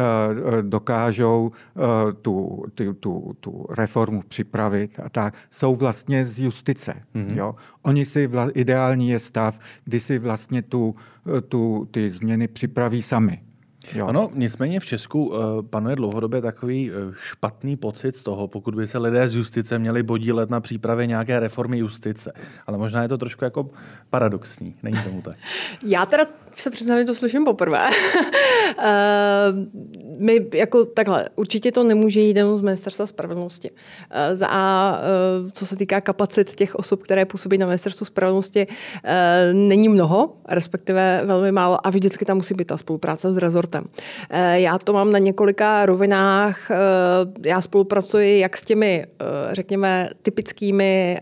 [0.61, 6.93] dokážou uh, tu, tu, tu, tu reformu připravit, a tak, jsou vlastně z justice.
[7.15, 7.37] Mm-hmm.
[7.37, 7.55] Jo?
[7.81, 10.95] Oni si vla, ideální je stav, kdy si vlastně tu,
[11.47, 13.41] tu, ty změny připraví sami.
[13.95, 14.07] Jo.
[14.07, 15.37] Ano, nicméně v Česku uh,
[15.69, 20.03] panuje dlouhodobě takový uh, špatný pocit z toho, pokud by se lidé z justice měli
[20.03, 22.33] podílet na přípravě nějaké reformy justice.
[22.67, 23.69] Ale možná je to trošku jako
[24.09, 25.35] paradoxní, není tomu tak?
[25.85, 27.89] Já teda se přiznám, že to slyším poprvé.
[28.77, 28.83] uh,
[30.19, 33.71] my jako takhle, určitě to nemůže jít jenom z ministerstva spravedlnosti.
[33.71, 33.77] Uh,
[34.33, 34.97] za A,
[35.43, 38.73] uh, co se týká kapacit těch osob, které působí na ministerstvu spravedlnosti, uh,
[39.53, 43.72] není mnoho, respektive velmi málo a vždycky tam musí být ta spolupráce s rezortem.
[43.81, 43.87] Uh,
[44.53, 46.69] já to mám na několika rovinách.
[46.69, 46.75] Uh,
[47.45, 51.19] já spolupracuji jak s těmi, uh, řekněme, typickými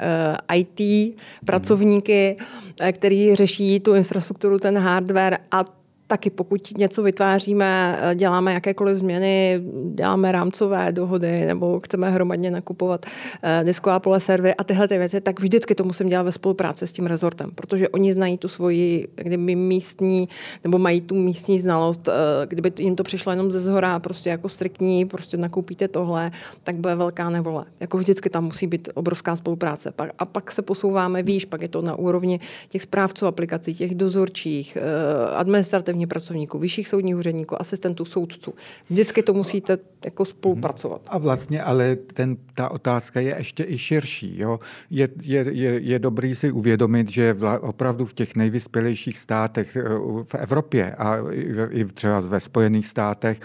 [0.55, 5.80] IT pracovníky, uh, který řeší tu infrastrukturu, ten hardware a
[6.11, 9.61] taky pokud něco vytváříme, eh, děláme jakékoliv změny,
[9.93, 13.05] děláme rámcové dohody nebo chceme hromadně nakupovat
[13.43, 16.87] eh, disková pole servery a tyhle ty věci, tak vždycky to musím dělat ve spolupráci
[16.87, 20.29] s tím rezortem, protože oni znají tu svoji kdyby místní,
[20.63, 22.09] nebo mají tu místní znalost.
[22.09, 22.11] Eh,
[22.45, 26.31] kdyby jim to přišlo jenom ze zhora, prostě jako striktní, prostě nakoupíte tohle,
[26.63, 27.65] tak bude velká nevole.
[27.79, 29.93] Jako vždycky tam musí být obrovská spolupráce.
[30.19, 34.77] A pak se posouváme výš, pak je to na úrovni těch správců aplikací, těch dozorčích,
[35.35, 38.53] administrativních právních pracovníků, vyšších soudních úředníků, asistentů, soudců.
[38.89, 41.01] Vždycky to musíte jako spolupracovat.
[41.07, 44.39] A vlastně, ale ten, ta otázka je ještě i širší.
[44.39, 44.59] Jo?
[44.89, 49.83] Je, je, je, je dobrý si uvědomit, že vla, opravdu v těch nejvyspělejších státech eh,
[50.23, 51.17] v Evropě a
[51.69, 53.39] i třeba ve Spojených státech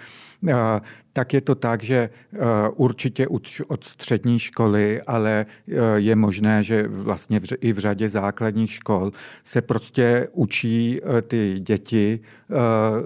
[1.12, 2.38] tak je to tak, že eh,
[2.74, 3.28] určitě
[3.68, 9.12] od střední školy, ale eh, je možné, že vlastně i v řadě základních škol
[9.44, 12.20] se prostě učí ty děti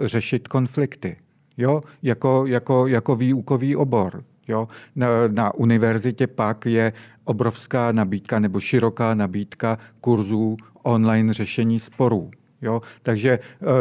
[0.00, 1.16] řešit konflikty.
[1.56, 1.80] Jo?
[2.02, 4.24] Jako, jako, jako výukový obor.
[4.48, 4.68] Jo?
[4.96, 6.92] Na, na univerzitě pak je
[7.24, 12.30] obrovská nabídka nebo široká nabídka kurzů online řešení sporů.
[12.62, 12.80] Jo?
[13.02, 13.38] Takže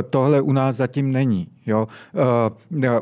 [0.09, 1.47] tohle u nás zatím není.
[1.65, 1.87] Jo?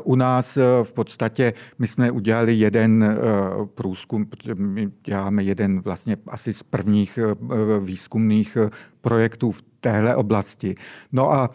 [0.04, 3.18] U nás v podstatě my jsme udělali jeden
[3.74, 7.18] průzkum, protože my děláme jeden vlastně asi z prvních
[7.80, 8.58] výzkumných
[9.00, 10.74] projektů v téhle oblasti.
[11.12, 11.50] No a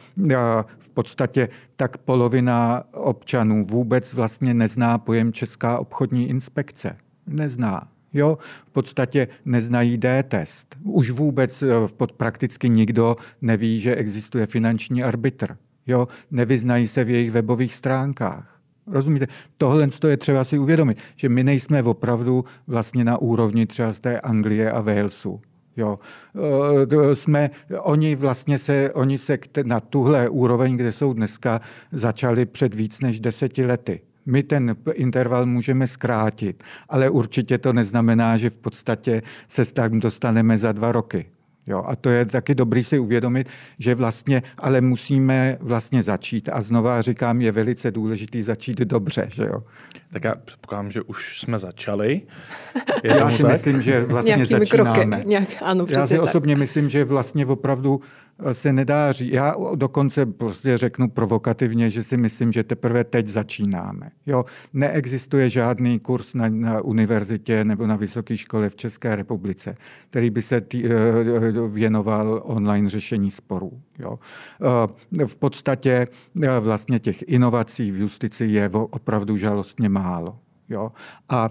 [0.80, 6.98] v podstatě tak polovina občanů vůbec vlastně nezná pojem Česká obchodní inspekce.
[7.28, 7.93] Nezná.
[8.14, 10.76] Jo, v podstatě neznají D-test.
[10.84, 11.64] Už vůbec
[11.98, 15.58] pod prakticky nikdo neví, že existuje finanční arbitr.
[15.88, 18.60] Jo, nevyznají se v jejich webových stránkách.
[18.88, 19.28] Rozumíte?
[19.58, 24.20] Tohle je třeba si uvědomit, že my nejsme opravdu vlastně na úrovni třeba z té
[24.20, 25.42] Anglie a Walesu.
[25.78, 26.00] Jo.
[26.36, 27.50] Eh, jsme,
[27.80, 33.20] oni vlastně se, oni se na tuhle úroveň, kde jsou dneska, začali před víc než
[33.20, 34.02] deseti lety.
[34.26, 40.58] My ten interval můžeme zkrátit, ale určitě to neznamená, že v podstatě se tam dostaneme
[40.58, 41.26] za dva roky.
[41.68, 46.50] Jo, a to je taky dobrý si uvědomit, že vlastně, ale musíme vlastně začít.
[46.54, 49.28] A znova říkám, je velice důležitý začít dobře.
[49.32, 49.64] Že jo?
[50.14, 52.22] Tak já předpokládám, že už jsme začali.
[53.04, 53.52] Je já si tak?
[53.52, 54.94] myslím, že vlastně Nějakými začínáme.
[54.94, 55.28] Kroky.
[55.28, 56.24] Nějak, ano, já si tak.
[56.24, 58.02] osobně myslím, že vlastně opravdu
[58.52, 59.34] se nedá říct.
[59.34, 64.10] Já dokonce prostě řeknu provokativně, že si myslím, že teprve teď začínáme.
[64.26, 69.76] Jo, neexistuje žádný kurz na, na univerzitě nebo na vysoké škole v České republice,
[70.10, 70.90] který by se tý, eh,
[71.68, 73.82] věnoval online řešení sporů.
[74.00, 74.20] Jo.
[75.22, 76.08] Eh, v podstatě
[76.44, 80.43] eh, vlastně těch inovací v justici je opravdu žalostně málo.
[80.70, 80.92] Jo?
[81.30, 81.50] A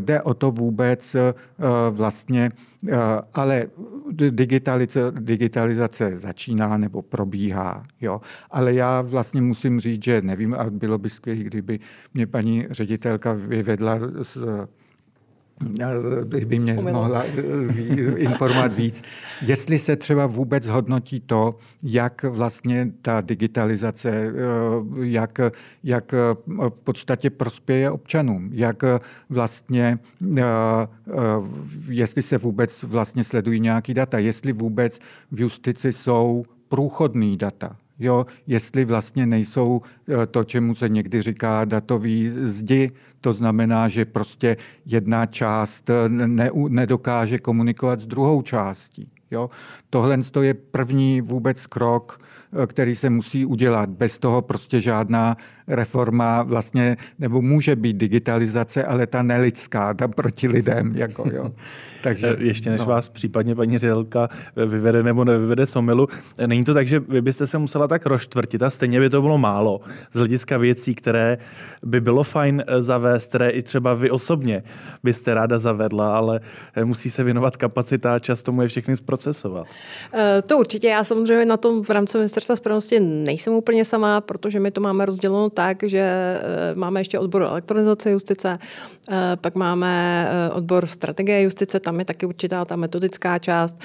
[0.00, 1.16] jde o to vůbec
[1.90, 2.50] vlastně,
[3.34, 3.66] ale
[4.30, 7.84] digitalizace, digitalizace začíná nebo probíhá.
[8.00, 8.20] Jo?
[8.50, 11.80] Ale já vlastně musím říct, že nevím, a bylo by skvělé, kdyby
[12.14, 14.38] mě paní ředitelka vyvedla z
[16.44, 19.02] by mě mohla eh, informovat víc.
[19.42, 24.32] Jestli se třeba vůbec hodnotí to, jak vlastně ta digitalizace, eh,
[25.00, 25.40] jak,
[25.84, 26.18] jak eh,
[26.68, 28.82] v podstatě prospěje občanům, jak
[29.30, 29.98] vlastně,
[31.88, 34.98] jestli se vůbec vlastně sledují nějaký data, jestli vůbec
[35.32, 41.64] v justici jsou průchodný data jo, jestli vlastně nejsou eh, to, čemu se někdy říká
[41.64, 44.56] datový zdi, to znamená, že prostě
[44.86, 49.08] jedna část eh, ne, nedokáže komunikovat s druhou částí.
[49.30, 49.50] Jo?
[49.90, 52.20] Tohle je první vůbec krok,
[52.62, 53.90] eh, který se musí udělat.
[53.90, 55.36] Bez toho prostě žádná
[55.68, 60.92] reforma vlastně, nebo může být digitalizace, ale ta nelidská, ta proti lidem.
[60.94, 61.52] Jako, jo.
[62.02, 62.86] Takže, Ještě než no.
[62.86, 64.28] vás případně paní ředitelka
[64.66, 66.08] vyvede nebo nevyvede somilu,
[66.46, 69.38] není to tak, že vy byste se musela tak roštvrtit a stejně by to bylo
[69.38, 69.80] málo
[70.12, 71.38] z hlediska věcí, které
[71.82, 74.62] by bylo fajn eh, zavést, které i třeba vy osobně
[75.02, 76.40] byste ráda zavedla, ale
[76.74, 79.66] eh, musí se věnovat kapacita a čas tomu je všechny zprocesovat.
[80.14, 80.88] Eh, to určitě.
[80.88, 85.06] Já samozřejmě na tom v rámci ministerstva spravedlnosti nejsem úplně sama, protože my to máme
[85.06, 86.04] rozděleno tak, že
[86.74, 88.58] máme ještě odbor elektronizace justice,
[89.40, 89.92] pak máme
[90.52, 93.76] odbor strategie justice, tam je taky určitá ta metodická část,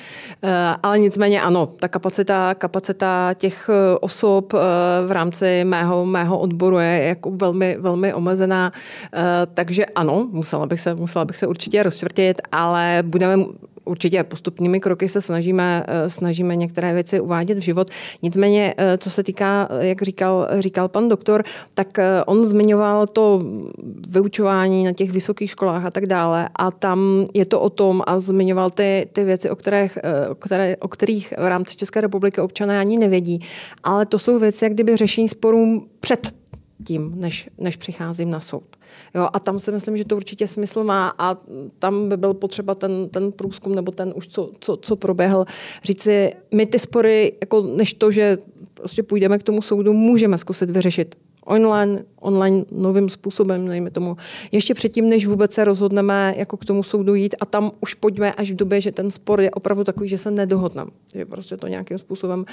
[0.43, 4.57] eh, ale nicméně ano, ta kapacita, kapacita těch eh, osob eh,
[5.07, 8.71] v rámci mého, mého odboru je jako velmi, velmi omezená,
[9.53, 13.45] takže ano, musela bych se, musela bych se určitě rozčvrtit, ale budeme
[13.85, 17.89] určitě postupnými kroky se snažíme, eh, snažíme některé věci uvádět v život.
[18.21, 21.43] Nicméně, eh, co se týká, eh, jak říkal, říkal pan doktor,
[21.73, 23.43] tak on zmiňoval to
[24.09, 28.19] vyučování na těch vysokých školách a tak dále a tam je to o tom a
[28.19, 29.97] zmiňoval ty, ty věci, o kterých,
[30.39, 33.41] které, o kterých v rámci České republiky občané ani nevědí,
[33.83, 36.42] ale to jsou věci, jak kdyby řešení sporů před
[36.83, 38.75] tím, než, než přicházím na soud.
[39.15, 41.37] Jo, a tam si myslím, že to určitě smysl má a
[41.79, 45.45] tam by byl potřeba ten, ten průzkum nebo ten už, co, co, co proběhl,
[45.83, 48.37] říci, my ty spory, jako než to, že
[48.73, 54.17] prostě půjdeme k tomu soudu, můžeme zkusit vyřešit online, online novým způsobem, nejme tomu.
[54.51, 58.33] Ještě předtím, než vůbec se rozhodneme jako k tomu soudu jít a tam už pojďme
[58.33, 60.91] až v době, že ten spor je opravdu takový, že se nedohodneme.
[61.15, 62.45] Že prostě to nějakým způsobem uh,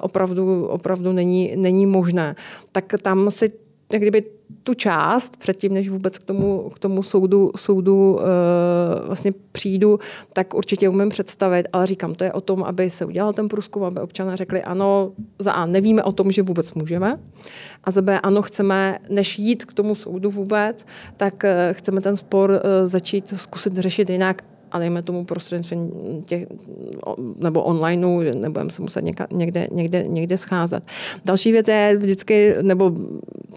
[0.00, 2.36] opravdu, opravdu není, není možné.
[2.72, 3.63] Tak tam si
[3.94, 4.24] jak kdyby
[4.62, 8.20] tu část, předtím, než vůbec k tomu, k tomu soudu, soudu uh,
[9.06, 9.98] vlastně přijdu,
[10.32, 13.84] tak určitě umím představit, ale říkám, to je o tom, aby se udělal ten průzkum,
[13.84, 17.20] aby občané řekli, ano, za A nevíme o tom, že vůbec můžeme,
[17.84, 22.16] a za B ano, chceme, než jít k tomu soudu vůbec, tak uh, chceme ten
[22.16, 24.42] spor uh, začít zkusit řešit jinak
[24.74, 25.90] a dejme tomu prostřednictvím
[26.26, 26.46] těch,
[27.36, 30.84] nebo onlineu, nebudeme se muset někde, někde, někde scházet.
[31.24, 32.92] Další věc je vždycky, nebo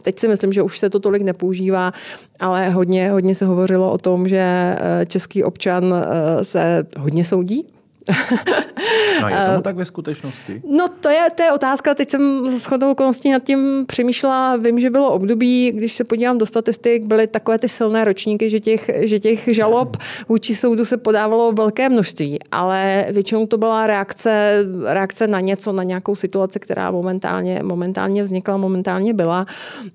[0.01, 1.91] teď si myslím, že už se to tolik nepoužívá,
[2.39, 7.67] ale hodně, hodně se hovořilo o tom, že eh, český občan eh, se hodně soudí,
[9.21, 10.61] No je tomu tak ve skutečnosti?
[10.69, 11.93] No to je, to je otázka.
[11.93, 14.55] Teď jsem s chodou okolností nad tím přemýšlela.
[14.55, 18.59] Vím, že bylo období, když se podívám do statistik, byly takové ty silné ročníky, že
[18.59, 19.97] těch, že těch žalob
[20.29, 25.83] vůči soudu se podávalo velké množství, ale většinou to byla reakce, reakce na něco, na
[25.83, 29.45] nějakou situaci, která momentálně, momentálně vznikla, momentálně byla.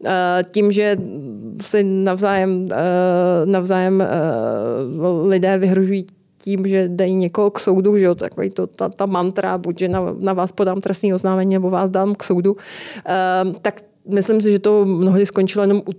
[0.05, 0.97] Eh, tím, že
[1.61, 4.07] si navzájem, eh, navzájem eh,
[5.29, 6.07] lidé vyhrožují
[6.43, 9.89] tím, že dají někoho k soudu, že jo, takový to, ta, ta mantra, buď že
[9.89, 14.53] na, na vás podám trestní oznámení, nebo vás dám k soudu, uh, tak myslím si,
[14.53, 15.93] že to mnohdy skončilo jenom u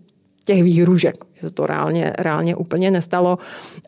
[0.45, 3.37] těch výhružek, že to reálně, reálně úplně nestalo,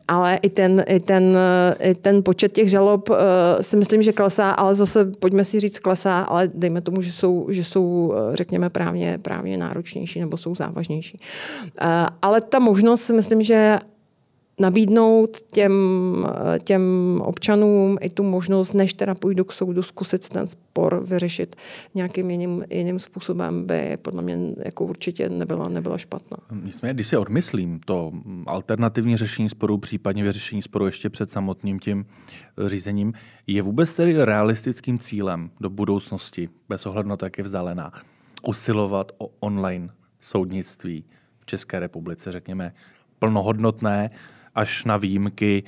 [0.08, 1.38] ale i ten, i ten,
[1.80, 3.16] i ten počet těch žalob uh,
[3.60, 7.46] si myslím, že klesá, ale zase pojďme si říct klesá, ale dejme tomu, že jsou,
[7.50, 11.20] že jsou řekněme, právně, právně náročnější nebo jsou závažnější.
[11.82, 11.88] Uh,
[12.22, 13.78] ale ta možnost si myslím, že
[14.60, 15.72] nabídnout těm,
[16.64, 16.82] těm
[17.24, 21.56] občanům i tu možnost, než teda půjdu k soudu, zkusit ten spor vyřešit
[21.94, 26.36] nějakým jiným, jiným způsobem, by podle mě jako určitě nebyla, nebyla špatná.
[26.64, 28.12] Nicméně, když si odmyslím to
[28.46, 32.06] alternativní řešení sporu, případně vyřešení sporu ještě před samotným tím
[32.66, 33.12] řízením,
[33.46, 37.92] je vůbec tedy realistickým cílem do budoucnosti, bez ohledu na to, jak je vzdálená,
[38.46, 39.88] usilovat o online
[40.20, 41.04] soudnictví
[41.40, 42.72] v České republice, řekněme,
[43.18, 44.10] plnohodnotné,
[44.56, 45.62] až na výjimky,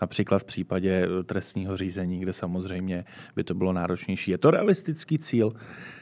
[0.00, 3.04] například v případě eh, trestního řízení, kde samozřejmě
[3.36, 4.30] by to bylo náročnější.
[4.30, 5.52] Je to realistický cíl,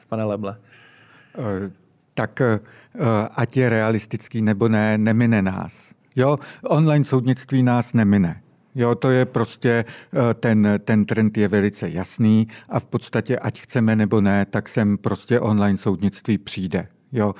[0.09, 0.57] pane Leble?
[1.39, 1.71] Eh,
[2.15, 2.61] tak eh,
[3.37, 5.93] ať je realistický nebo ne, nemine nás.
[6.17, 8.43] Jo, online soudnictví nás nemine.
[8.75, 9.85] Jo, to je prostě,
[10.35, 14.99] ten, ten trend je velice jasný a v podstatě, ať chceme nebo ne, tak sem
[14.99, 16.89] prostě online soudnictví přijde.
[17.13, 17.35] Jo,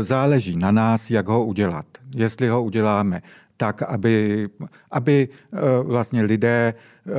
[0.00, 1.86] záleží na nás, jak ho udělat.
[2.14, 3.22] Jestli ho uděláme
[3.62, 4.48] tak, aby,
[4.90, 6.74] aby eh, vlastně lidé,
[7.06, 7.12] eh,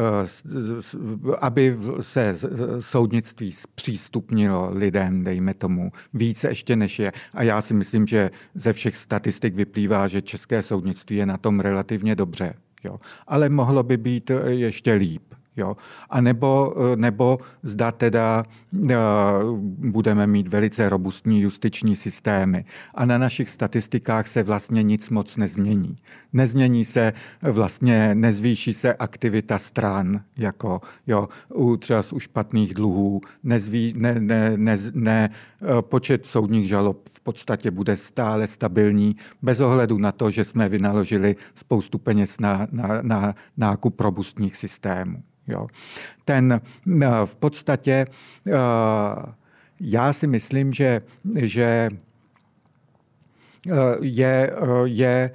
[1.39, 2.37] aby se
[2.79, 7.11] soudnictví zpřístupnilo lidem, dejme tomu, více ještě než je.
[7.33, 11.59] A já si myslím, že ze všech statistik vyplývá, že české soudnictví je na tom
[11.59, 12.53] relativně dobře.
[12.83, 12.99] Jo.
[13.27, 15.23] Ale mohlo by být ještě líp.
[15.57, 15.75] Jo?
[16.09, 18.43] A nebo, eh, nebo zda teda
[19.93, 22.65] budeme mít velice robustní justiční systémy.
[22.95, 25.95] A na našich statistikách se vlastně nic moc nezmění.
[26.33, 33.93] Nezmění se vlastně, nezvýší se aktivita stran, jako jo, u, třeba u špatných dluhů, nezví,
[33.97, 39.97] ne, ne, ne, ne, eh, počet soudních žalob v podstatě bude stále stabilní, bez ohledu
[39.97, 45.23] na to, že jsme vynaložili spoustu peněz na, na, na nákup robustních systémů.
[45.47, 45.67] Jo.
[46.25, 48.05] Ten eh, v podstatě
[48.47, 48.51] eh,
[49.79, 51.01] já si myslím, že,
[51.35, 51.89] že
[54.01, 55.31] je, je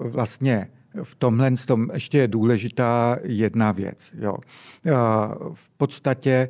[0.00, 0.68] vlastně
[1.02, 4.14] v tomhle tom ještě je důležitá jedna věc.
[4.18, 4.34] Jo.
[5.52, 6.48] V podstatě,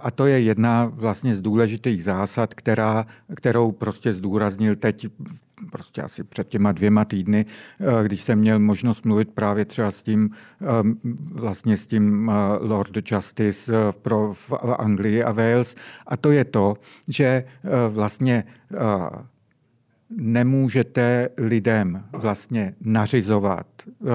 [0.00, 5.06] a to je jedna vlastně z důležitých zásad, která, kterou prostě zdůraznil teď
[5.70, 7.46] prostě asi před těma dvěma týdny,
[8.02, 10.30] když jsem měl možnost mluvit právě třeba s tím,
[11.34, 15.74] vlastně s tím Lord Justice pro v Anglii a Wales.
[16.06, 16.74] A to je to,
[17.08, 17.44] že
[17.88, 18.44] vlastně
[20.10, 24.08] nemůžete lidem vlastně nařizovat eh,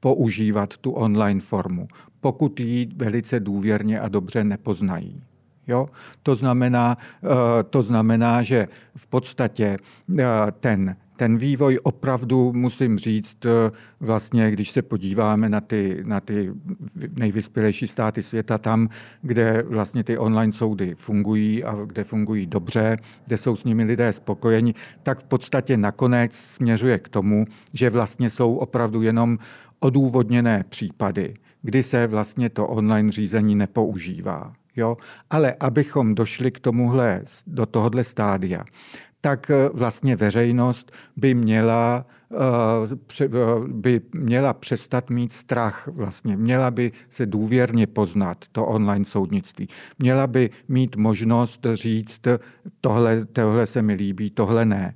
[0.00, 1.88] používat tu online formu,
[2.20, 5.22] pokud ji velice důvěrně a dobře nepoznají.
[5.66, 5.88] Jo?
[6.22, 7.28] To, znamená, eh,
[7.62, 9.78] to znamená, že v podstatě
[10.18, 10.24] eh,
[10.60, 16.52] ten ten vývoj opravdu, musím říct, eh, vlastně, když se podíváme na ty, na ty
[17.18, 18.88] nejvyspělejší státy světa, tam,
[19.22, 22.96] kde vlastně ty online soudy fungují a kde fungují dobře,
[23.26, 28.30] kde jsou s nimi lidé spokojeni, tak v podstatě nakonec směřuje k tomu, že vlastně
[28.30, 29.38] jsou opravdu jenom
[29.80, 34.52] odůvodněné případy, kdy se vlastně to online řízení nepoužívá.
[34.76, 34.96] Jo?
[35.30, 38.64] Ale abychom došli k tomuhle, do tohohle stádia,
[39.24, 43.28] tak eh, vlastně veřejnost by měla, eh, eh,
[43.66, 46.36] by měla přestat mít strach vlastně.
[46.36, 49.68] Měla by se důvěrně poznat to online soudnictví.
[49.98, 52.20] Měla by mít možnost říct,
[52.80, 54.94] tohle, tohle se mi líbí, tohle ne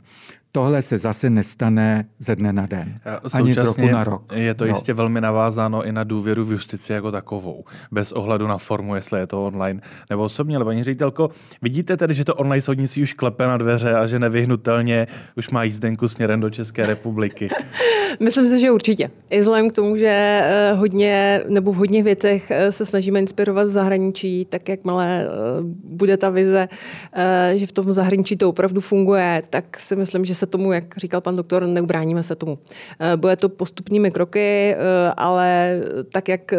[0.53, 2.95] tohle se zase nestane ze dne na den.
[3.33, 4.33] Ani z roku na rok.
[4.33, 4.75] Je to no.
[4.75, 7.65] jistě velmi navázáno i na důvěru v justici jako takovou.
[7.91, 9.81] Bez ohledu na formu, jestli je to online
[10.11, 10.57] nebo osobně.
[10.57, 11.31] Ale paní ředitelko,
[11.63, 15.07] vidíte tedy, že to online soudnictví už klepe na dveře a že nevyhnutelně
[15.37, 17.49] už má jízdenku směrem do České republiky?
[18.21, 19.11] Myslím si, že určitě.
[19.31, 23.67] I vzhledem k tomu, že eh, hodně nebo v hodně věcech eh, se snažíme inspirovat
[23.67, 25.29] v zahraničí, tak jakmile eh,
[25.85, 26.69] bude ta vize,
[27.55, 31.21] že v tom zahraničí to opravdu funguje, tak si myslím, že se tomu, jak říkal
[31.21, 32.59] pan doktor, neubráníme se tomu.
[33.17, 34.77] Bude to postupnými kroky,
[35.17, 35.81] ale
[36.13, 36.53] tak, jak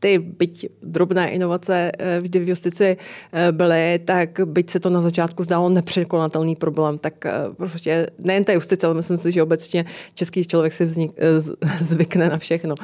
[0.00, 5.00] ty, byť drobné inovace eh, vždy v justici eh, byly, tak byť se to na
[5.02, 9.84] začátku zdálo nepřekonatelný problém, tak eh, prostě nejen té justice, ale myslím si, že obecně
[10.14, 11.12] český člověk si vznik,
[11.80, 12.74] zvykne na všechno.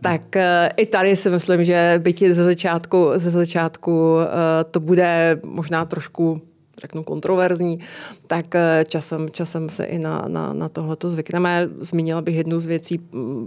[0.00, 0.36] Tak
[0.76, 4.18] i tady si myslím, že byť ze začátku, ze začátku
[4.70, 6.42] to bude možná trošku
[6.80, 7.80] řeknu, kontroverzní,
[8.26, 11.68] tak eh, časem, časem se i na, na, na tohleto zvykneme.
[11.76, 13.00] Zmínila bych jednu z věcí,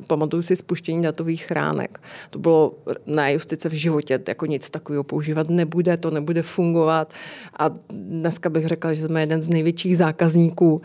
[0.07, 2.01] pamatuju si spuštění datových schránek.
[2.29, 2.73] To bylo
[3.05, 7.13] na justice v životě, jako nic takového používat nebude, to nebude fungovat.
[7.59, 10.81] A dneska bych řekla, že jsme jeden z největších zákazníků uh,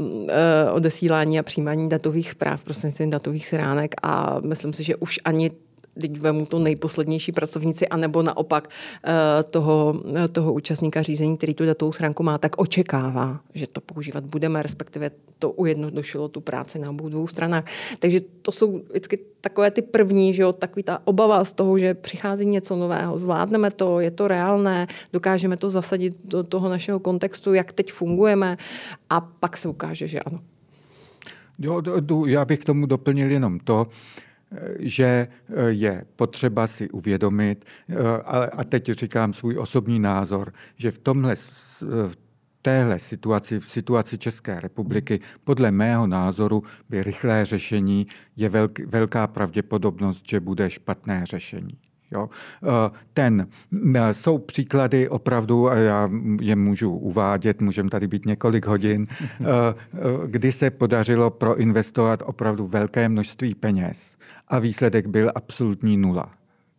[0.00, 0.30] uh,
[0.72, 5.50] odesílání a přijímání datových zpráv prostřednictvím datových schránek a myslím si, že už ani
[6.00, 8.68] teď vemu to nejposlednější pracovníci, anebo naopak
[9.04, 13.80] eh, toho, eh, toho účastníka řízení, který tu datovou schránku má, tak očekává, že to
[13.80, 17.64] používat budeme, respektive to ujednodušilo tu práci na obou dvou stranách.
[17.98, 21.94] Takže to jsou vždycky takové ty první, že jo, takový ta obava z toho, že
[21.94, 27.54] přichází něco nového, zvládneme to, je to reálné, dokážeme to zasadit do toho našeho kontextu,
[27.54, 28.56] jak teď fungujeme
[29.10, 30.40] a pak se ukáže, že ano.
[31.58, 31.82] Jo,
[32.26, 33.86] já bych k tomu doplnil jenom to,
[34.78, 37.94] že eh, je potřeba si uvědomit, eh,
[38.52, 41.36] a teď říkám svůj osobní názor, že v tomhle
[42.08, 42.16] v
[42.62, 48.50] téhle situaci, v situaci České republiky, podle mého názoru by rychlé řešení je
[48.86, 51.87] velká pravděpodobnost, že bude špatné řešení.
[52.10, 52.28] Jo?
[52.62, 53.46] Eh, ten,
[53.94, 59.06] eh, jsou příklady opravdu, a já je můžu uvádět, můžeme tady být několik hodin,
[59.40, 59.46] eh,
[60.26, 64.16] kdy se podařilo proinvestovat opravdu velké množství peněz
[64.48, 66.37] a výsledek byl absolutní nula.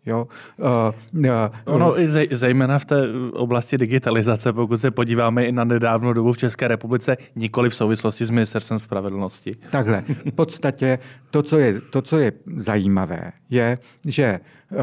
[0.09, 0.27] Jo?
[0.57, 1.29] Uh, uh,
[1.65, 2.95] ono i zejména v té
[3.33, 8.25] oblasti digitalizace, pokud se podíváme i na nedávnou dobu v České republice, nikoli v souvislosti
[8.25, 9.55] s ministerstvem spravedlnosti.
[9.71, 10.03] Takhle.
[10.07, 10.99] V podstatě
[11.31, 14.39] to, co je, to, co je zajímavé, je, že
[14.71, 14.79] uh,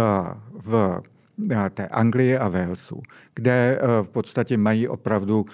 [0.61, 1.01] v
[1.75, 3.03] té Anglii a Walesu,
[3.35, 5.47] kde v podstatě mají opravdu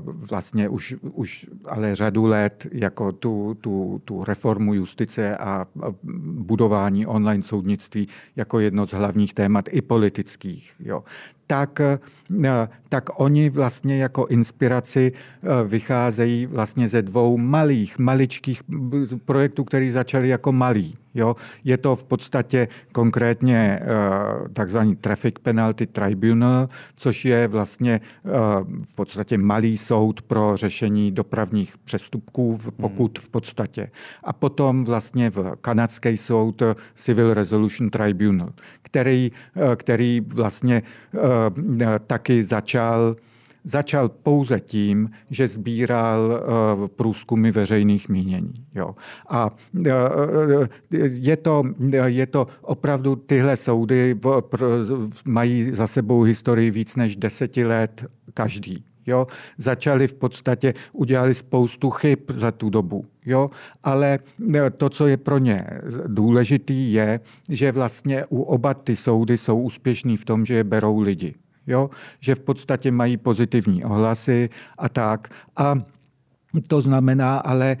[0.00, 5.66] vlastně už, už ale řadu let jako tu, tu, tu reformu justice a
[6.32, 10.72] budování online soudnictví jako jedno z hlavních témat i politických.
[10.80, 11.04] Jo.
[11.46, 11.98] Tak, eh,
[12.88, 18.62] tak oni vlastně jako inspiraci eh, vycházejí vlastně ze dvou malých, maličkých
[19.24, 20.96] projektů, které začaly jako malý.
[21.16, 21.34] Jo?
[21.64, 28.00] Je to v podstatě konkrétně uh, takzvaný Traffic Penalty Tribunal, což je vlastně
[28.88, 33.90] v podstatě malý soud pro řešení dopravních přestupků, pokud v podstatě.
[34.24, 36.62] A potom vlastně v kanadský soud
[36.94, 39.32] Civil Resolution Tribunal, který,
[39.76, 40.82] který vlastně
[42.06, 43.16] taky začal
[43.66, 48.52] začal pouze tím, že sbíral uh, průzkumy veřejných mínění.
[48.74, 48.94] Jo.
[49.28, 49.50] A
[51.00, 51.62] je, to,
[52.04, 54.20] je to opravdu, tyhle soudy
[55.24, 58.84] mají za sebou historii víc než deseti let každý.
[59.06, 59.26] Jo?
[59.58, 63.04] Začali v podstatě, udělali spoustu chyb za tu dobu.
[63.26, 63.50] Jo?
[63.82, 64.18] Ale
[64.76, 65.66] to, co je pro ně
[66.06, 71.00] důležitý, je, že vlastně u oba ty soudy jsou úspěšní v tom, že je berou
[71.00, 71.34] lidi
[71.66, 71.90] jo?
[72.20, 74.48] že v podstatě mají pozitivní ohlasy
[74.78, 75.28] a tak.
[75.56, 75.74] A
[76.66, 77.76] to znamená ale,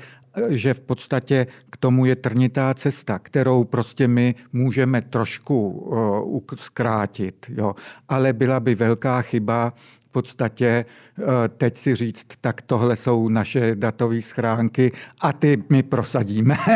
[0.48, 7.46] že v podstatě k tomu je trnitá cesta, kterou prostě my můžeme trošku uh, zkrátit.
[7.48, 7.74] Jo.
[8.08, 9.72] Ale byla by velká chyba
[10.16, 10.84] podstatě
[11.18, 16.56] eh, teď si říct, tak tohle jsou naše datové schránky a ty my prosadíme.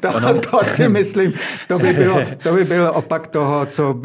[0.00, 1.32] To, to si myslím,
[1.68, 4.00] to by, bylo, to by byl opak toho, co,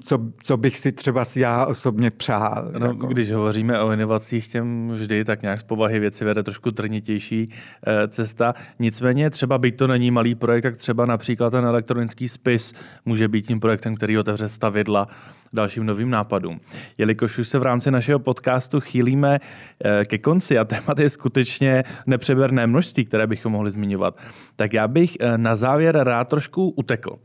[0.00, 2.70] co, co bych si třeba já osobně přál.
[2.78, 3.06] No, jako.
[3.06, 7.52] Když hovoříme o inovacích, těm vždy tak nějak z povahy věci vede trošku trnitější
[7.86, 8.54] eh, cesta.
[8.80, 12.72] Nicméně třeba byť to není malý projekt, tak třeba například ten elektronický spis
[13.04, 15.06] může být tím projektem, který otevře stavidla
[15.52, 16.60] dalším novým nápadům.
[16.98, 19.38] Jelikož už se v rámci našeho podcastu chýlíme
[19.84, 24.18] eh, ke konci a témat je skutečně nepřeberné množství, které bychom mohli zmiňovat,
[24.56, 27.18] tak já bych eh, na závěr rád trošku utekl.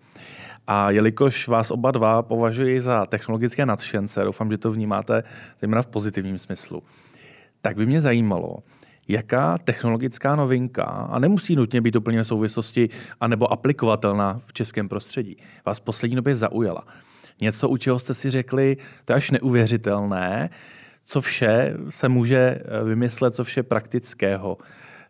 [0.68, 5.24] A jelikož vás oba dva považuji za technologické nadšence, doufám, že to vnímáte
[5.60, 6.84] zejména v pozitivním smyslu,
[7.62, 8.58] tak by mě zajímalo,
[9.08, 15.38] jaká technologická novinka, a nemusí nutně být úplně v souvislosti, anebo aplikovatelná v českém prostředí,
[15.66, 16.84] vás v poslední době zaujala
[17.42, 20.50] něco, u čeho jste si řekli, to je až neuvěřitelné,
[21.06, 24.58] co vše se může eh, vymyslet, co vše praktického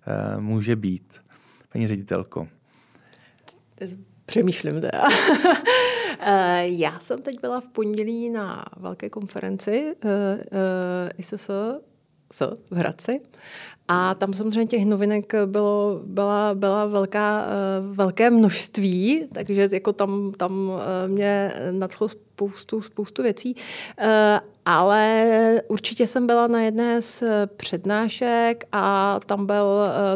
[0.07, 1.21] eh, může být.
[1.71, 2.47] Paní ředitelko.
[4.26, 5.01] Přemýšlím teda.
[6.26, 9.95] Eh, já jsem teď byla v pondělí na velké konferenci
[11.17, 11.47] ISS
[12.71, 13.21] v Hradci.
[13.88, 17.45] A tam samozřejmě těch novinek bylo, byla, byla velká,
[17.81, 20.71] velké množství, takže jako tam, tam
[21.07, 23.55] mě nadchlo spoustu, spoustu věcí.
[24.65, 27.23] Ale určitě jsem byla na jedné z
[27.57, 29.65] přednášek a tam byl,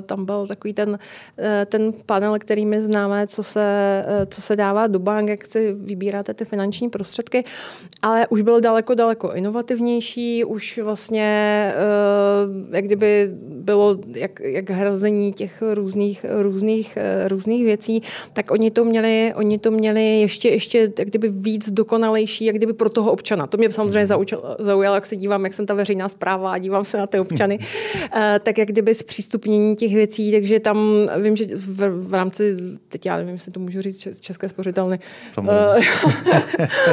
[0.06, 1.00] tam byl takový ten,
[1.66, 6.34] ten panel, který my známe, co se, co se dává do bank, jak si vybíráte
[6.34, 7.44] ty finanční prostředky,
[8.02, 11.74] ale už byl daleko, daleko inovativnější, už vlastně
[12.72, 16.98] jak kdyby bylo jak, jak hrazení těch různých, různých,
[17.28, 18.02] různých věcí,
[18.34, 21.72] tak oni to měli, oni to měli ještě, ještě jak kdyby víc
[22.18, 23.48] dokonalejší, jak kdyby pro toho občana.
[23.48, 24.26] To mě samozřejmě mhm.
[24.60, 27.60] zaujalo, jak se dívám, jak jsem ta veřejná zpráva a dívám se na ty občany,
[28.16, 30.78] eh, tak jak kdyby zpřístupnění těch věcí, takže tam
[31.22, 32.58] vím, že v, v rámci,
[32.90, 35.00] teď já nevím, jestli to můžu říct, České spořitelny,
[35.50, 35.80] eh,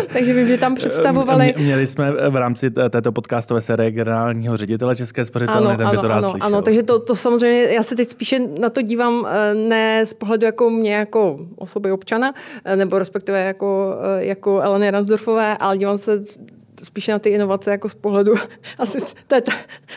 [0.12, 1.54] takže vím, že tam představovali...
[1.56, 6.08] Měli jsme v rámci této podcastové série generálního ředitele České spořitelny, ano, ten by to
[6.08, 6.46] rád ano, slyšel.
[6.46, 10.14] ano, takže to, to samozřejmě, já se teď spíše na to dívám eh, ne z
[10.14, 12.34] pohledu jako mě jako osoby občana,
[12.76, 16.24] nebo respektive jako, jako Eleny Ransdorfové, ale dívám se
[16.84, 18.34] spíš na ty inovace jako z pohledu,
[18.78, 19.52] asi to je ta,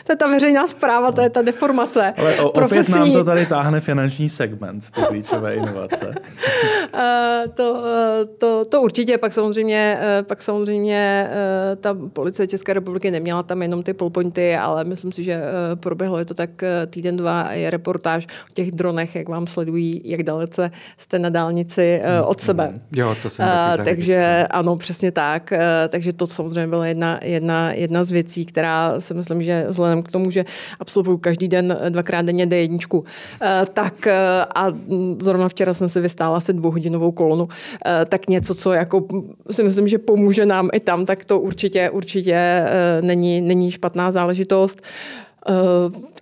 [0.06, 2.14] to je ta veřejná zpráva, to je ta deformace.
[2.18, 6.06] Ale o, opět nám to tady táhne finanční segment, ty klíčové inovace.
[6.06, 12.72] uh, to, uh, to, to určitě, pak samozřejmě, uh, pak samozřejmě uh, ta policie České
[12.72, 16.50] republiky neměla tam jenom ty polpointy, ale myslím si, že uh, proběhlo je to tak
[16.86, 22.00] týden, dva, je reportáž o těch dronech, jak vám sledují, jak dalece jste na dálnici
[22.22, 22.80] uh, od sebe.
[22.96, 25.52] Jo, to jsem uh, Takže ano, přesně tak.
[25.52, 25.58] Uh,
[25.88, 30.12] takže to samozřejmě byla jedna, jedna, jedna z věcí, která si myslím, že vzhledem k
[30.12, 30.44] tomu, že
[30.80, 33.02] absolvuju každý den dvakrát denně D1,
[33.42, 34.72] eh, tak eh, a
[35.20, 37.48] zrovna včera jsem si vystála asi dvouhodinovou kolonu,
[37.86, 39.04] eh, tak něco, co jako
[39.50, 42.64] si myslím, že pomůže nám i tam, tak to určitě, určitě
[43.00, 44.82] není, není špatná záležitost.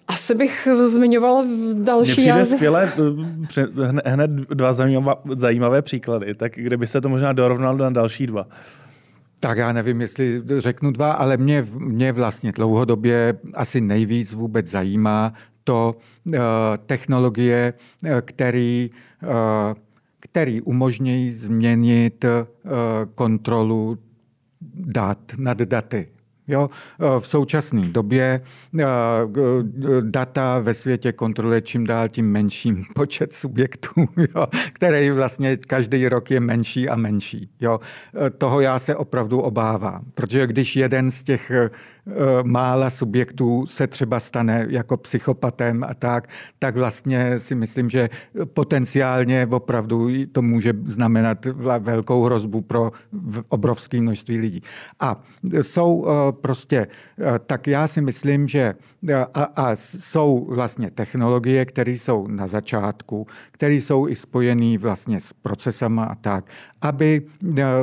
[0.09, 1.45] Asi bych zmiňovala
[1.75, 2.21] další...
[2.21, 2.93] Mně přijde skvěle,
[4.07, 4.73] hned dva
[5.35, 8.47] zajímavé příklady, tak kdyby se to možná dorovnalo na další dva.
[9.41, 15.33] Tak já nevím, jestli řeknu dva, ale mě, mě vlastně dlouhodobě asi nejvíc vůbec zajímá
[15.65, 16.35] to uh,
[16.87, 17.75] technologie,
[18.05, 18.91] uh, který,
[19.23, 19.31] uh,
[20.21, 22.31] který umožňují změnit uh,
[23.15, 23.99] kontrolu
[24.75, 26.09] dat nad daty.
[26.49, 26.71] Jo,
[27.01, 28.41] eh, v současné době
[28.81, 28.85] eh,
[30.01, 36.31] data ve světě kontroluje čím dál tím menším počet subjektů, jo, který vlastně každý rok
[36.31, 37.51] je menší a menší.
[37.61, 37.81] Jo.
[38.27, 41.53] Eh, toho já se opravdu obávám, protože když jeden z těch
[42.43, 46.29] mála subjektů se třeba stane jako psychopatem a tak,
[46.59, 48.09] tak vlastně si myslím, že
[48.45, 51.47] potenciálně opravdu to může znamenat
[51.79, 52.93] velkou hrozbu pro
[53.49, 54.61] obrovské množství lidí.
[55.01, 55.23] A
[55.61, 58.75] jsou eh, prostě, eh, tak já si myslím, že
[59.35, 65.33] a, a jsou vlastně technologie, které jsou na začátku, které jsou i spojené vlastně s
[65.33, 66.45] procesama a tak,
[66.83, 67.23] aby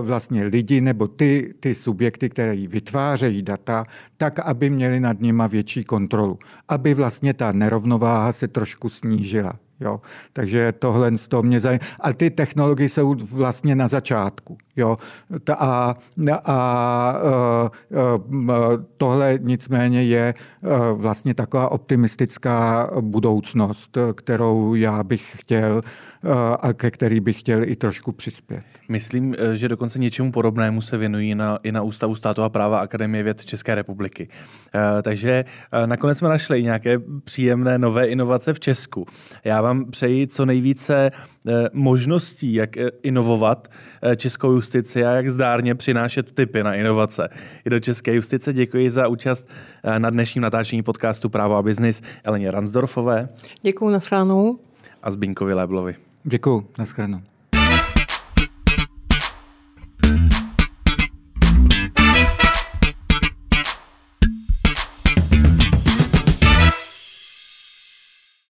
[0.02, 3.86] vlastně lidi nebo ty, ty subjekty, které vytvářejí data,
[4.24, 9.54] tak aby měli nad nima větší kontrolu, aby vlastně ta nerovnováha se trošku snížila.
[9.80, 10.02] Jo?
[10.34, 11.86] Takže tohle z toho mě zajímá.
[12.00, 14.58] A ty technologie jsou vlastně na začátku.
[14.76, 14.98] Jo?
[15.50, 15.96] A, a,
[16.46, 17.70] a
[18.98, 20.34] tohle nicméně je
[20.94, 25.82] vlastně taková optimistická budoucnost, kterou já bych chtěl
[26.60, 28.64] a ke který bych chtěl i trošku přispět.
[28.90, 33.24] Myslím, že dokonce něčemu podobnému se věnují na, i na Ústavu státu a práva Akademie
[33.24, 34.28] věd České republiky.
[35.02, 35.46] Takže
[35.86, 39.06] nakonec jsme našli nějaké příjemné nové inovace v Česku.
[39.44, 41.12] Já vám přeji co nejvíce
[41.74, 42.70] možností, jak
[43.04, 43.68] inovovat
[44.16, 47.30] českou justici a jak zdárně přinášet typy na inovace.
[47.66, 49.50] I do české justice děkuji za účast
[49.98, 53.30] na dnešním natáčení podcastu Právo a biznis Eleně Ransdorfové.
[53.62, 54.60] Děkuji, nashledanou.
[55.04, 55.96] A Zbínkovi Leblovi.
[56.26, 57.33] Děkuji, nashledanou.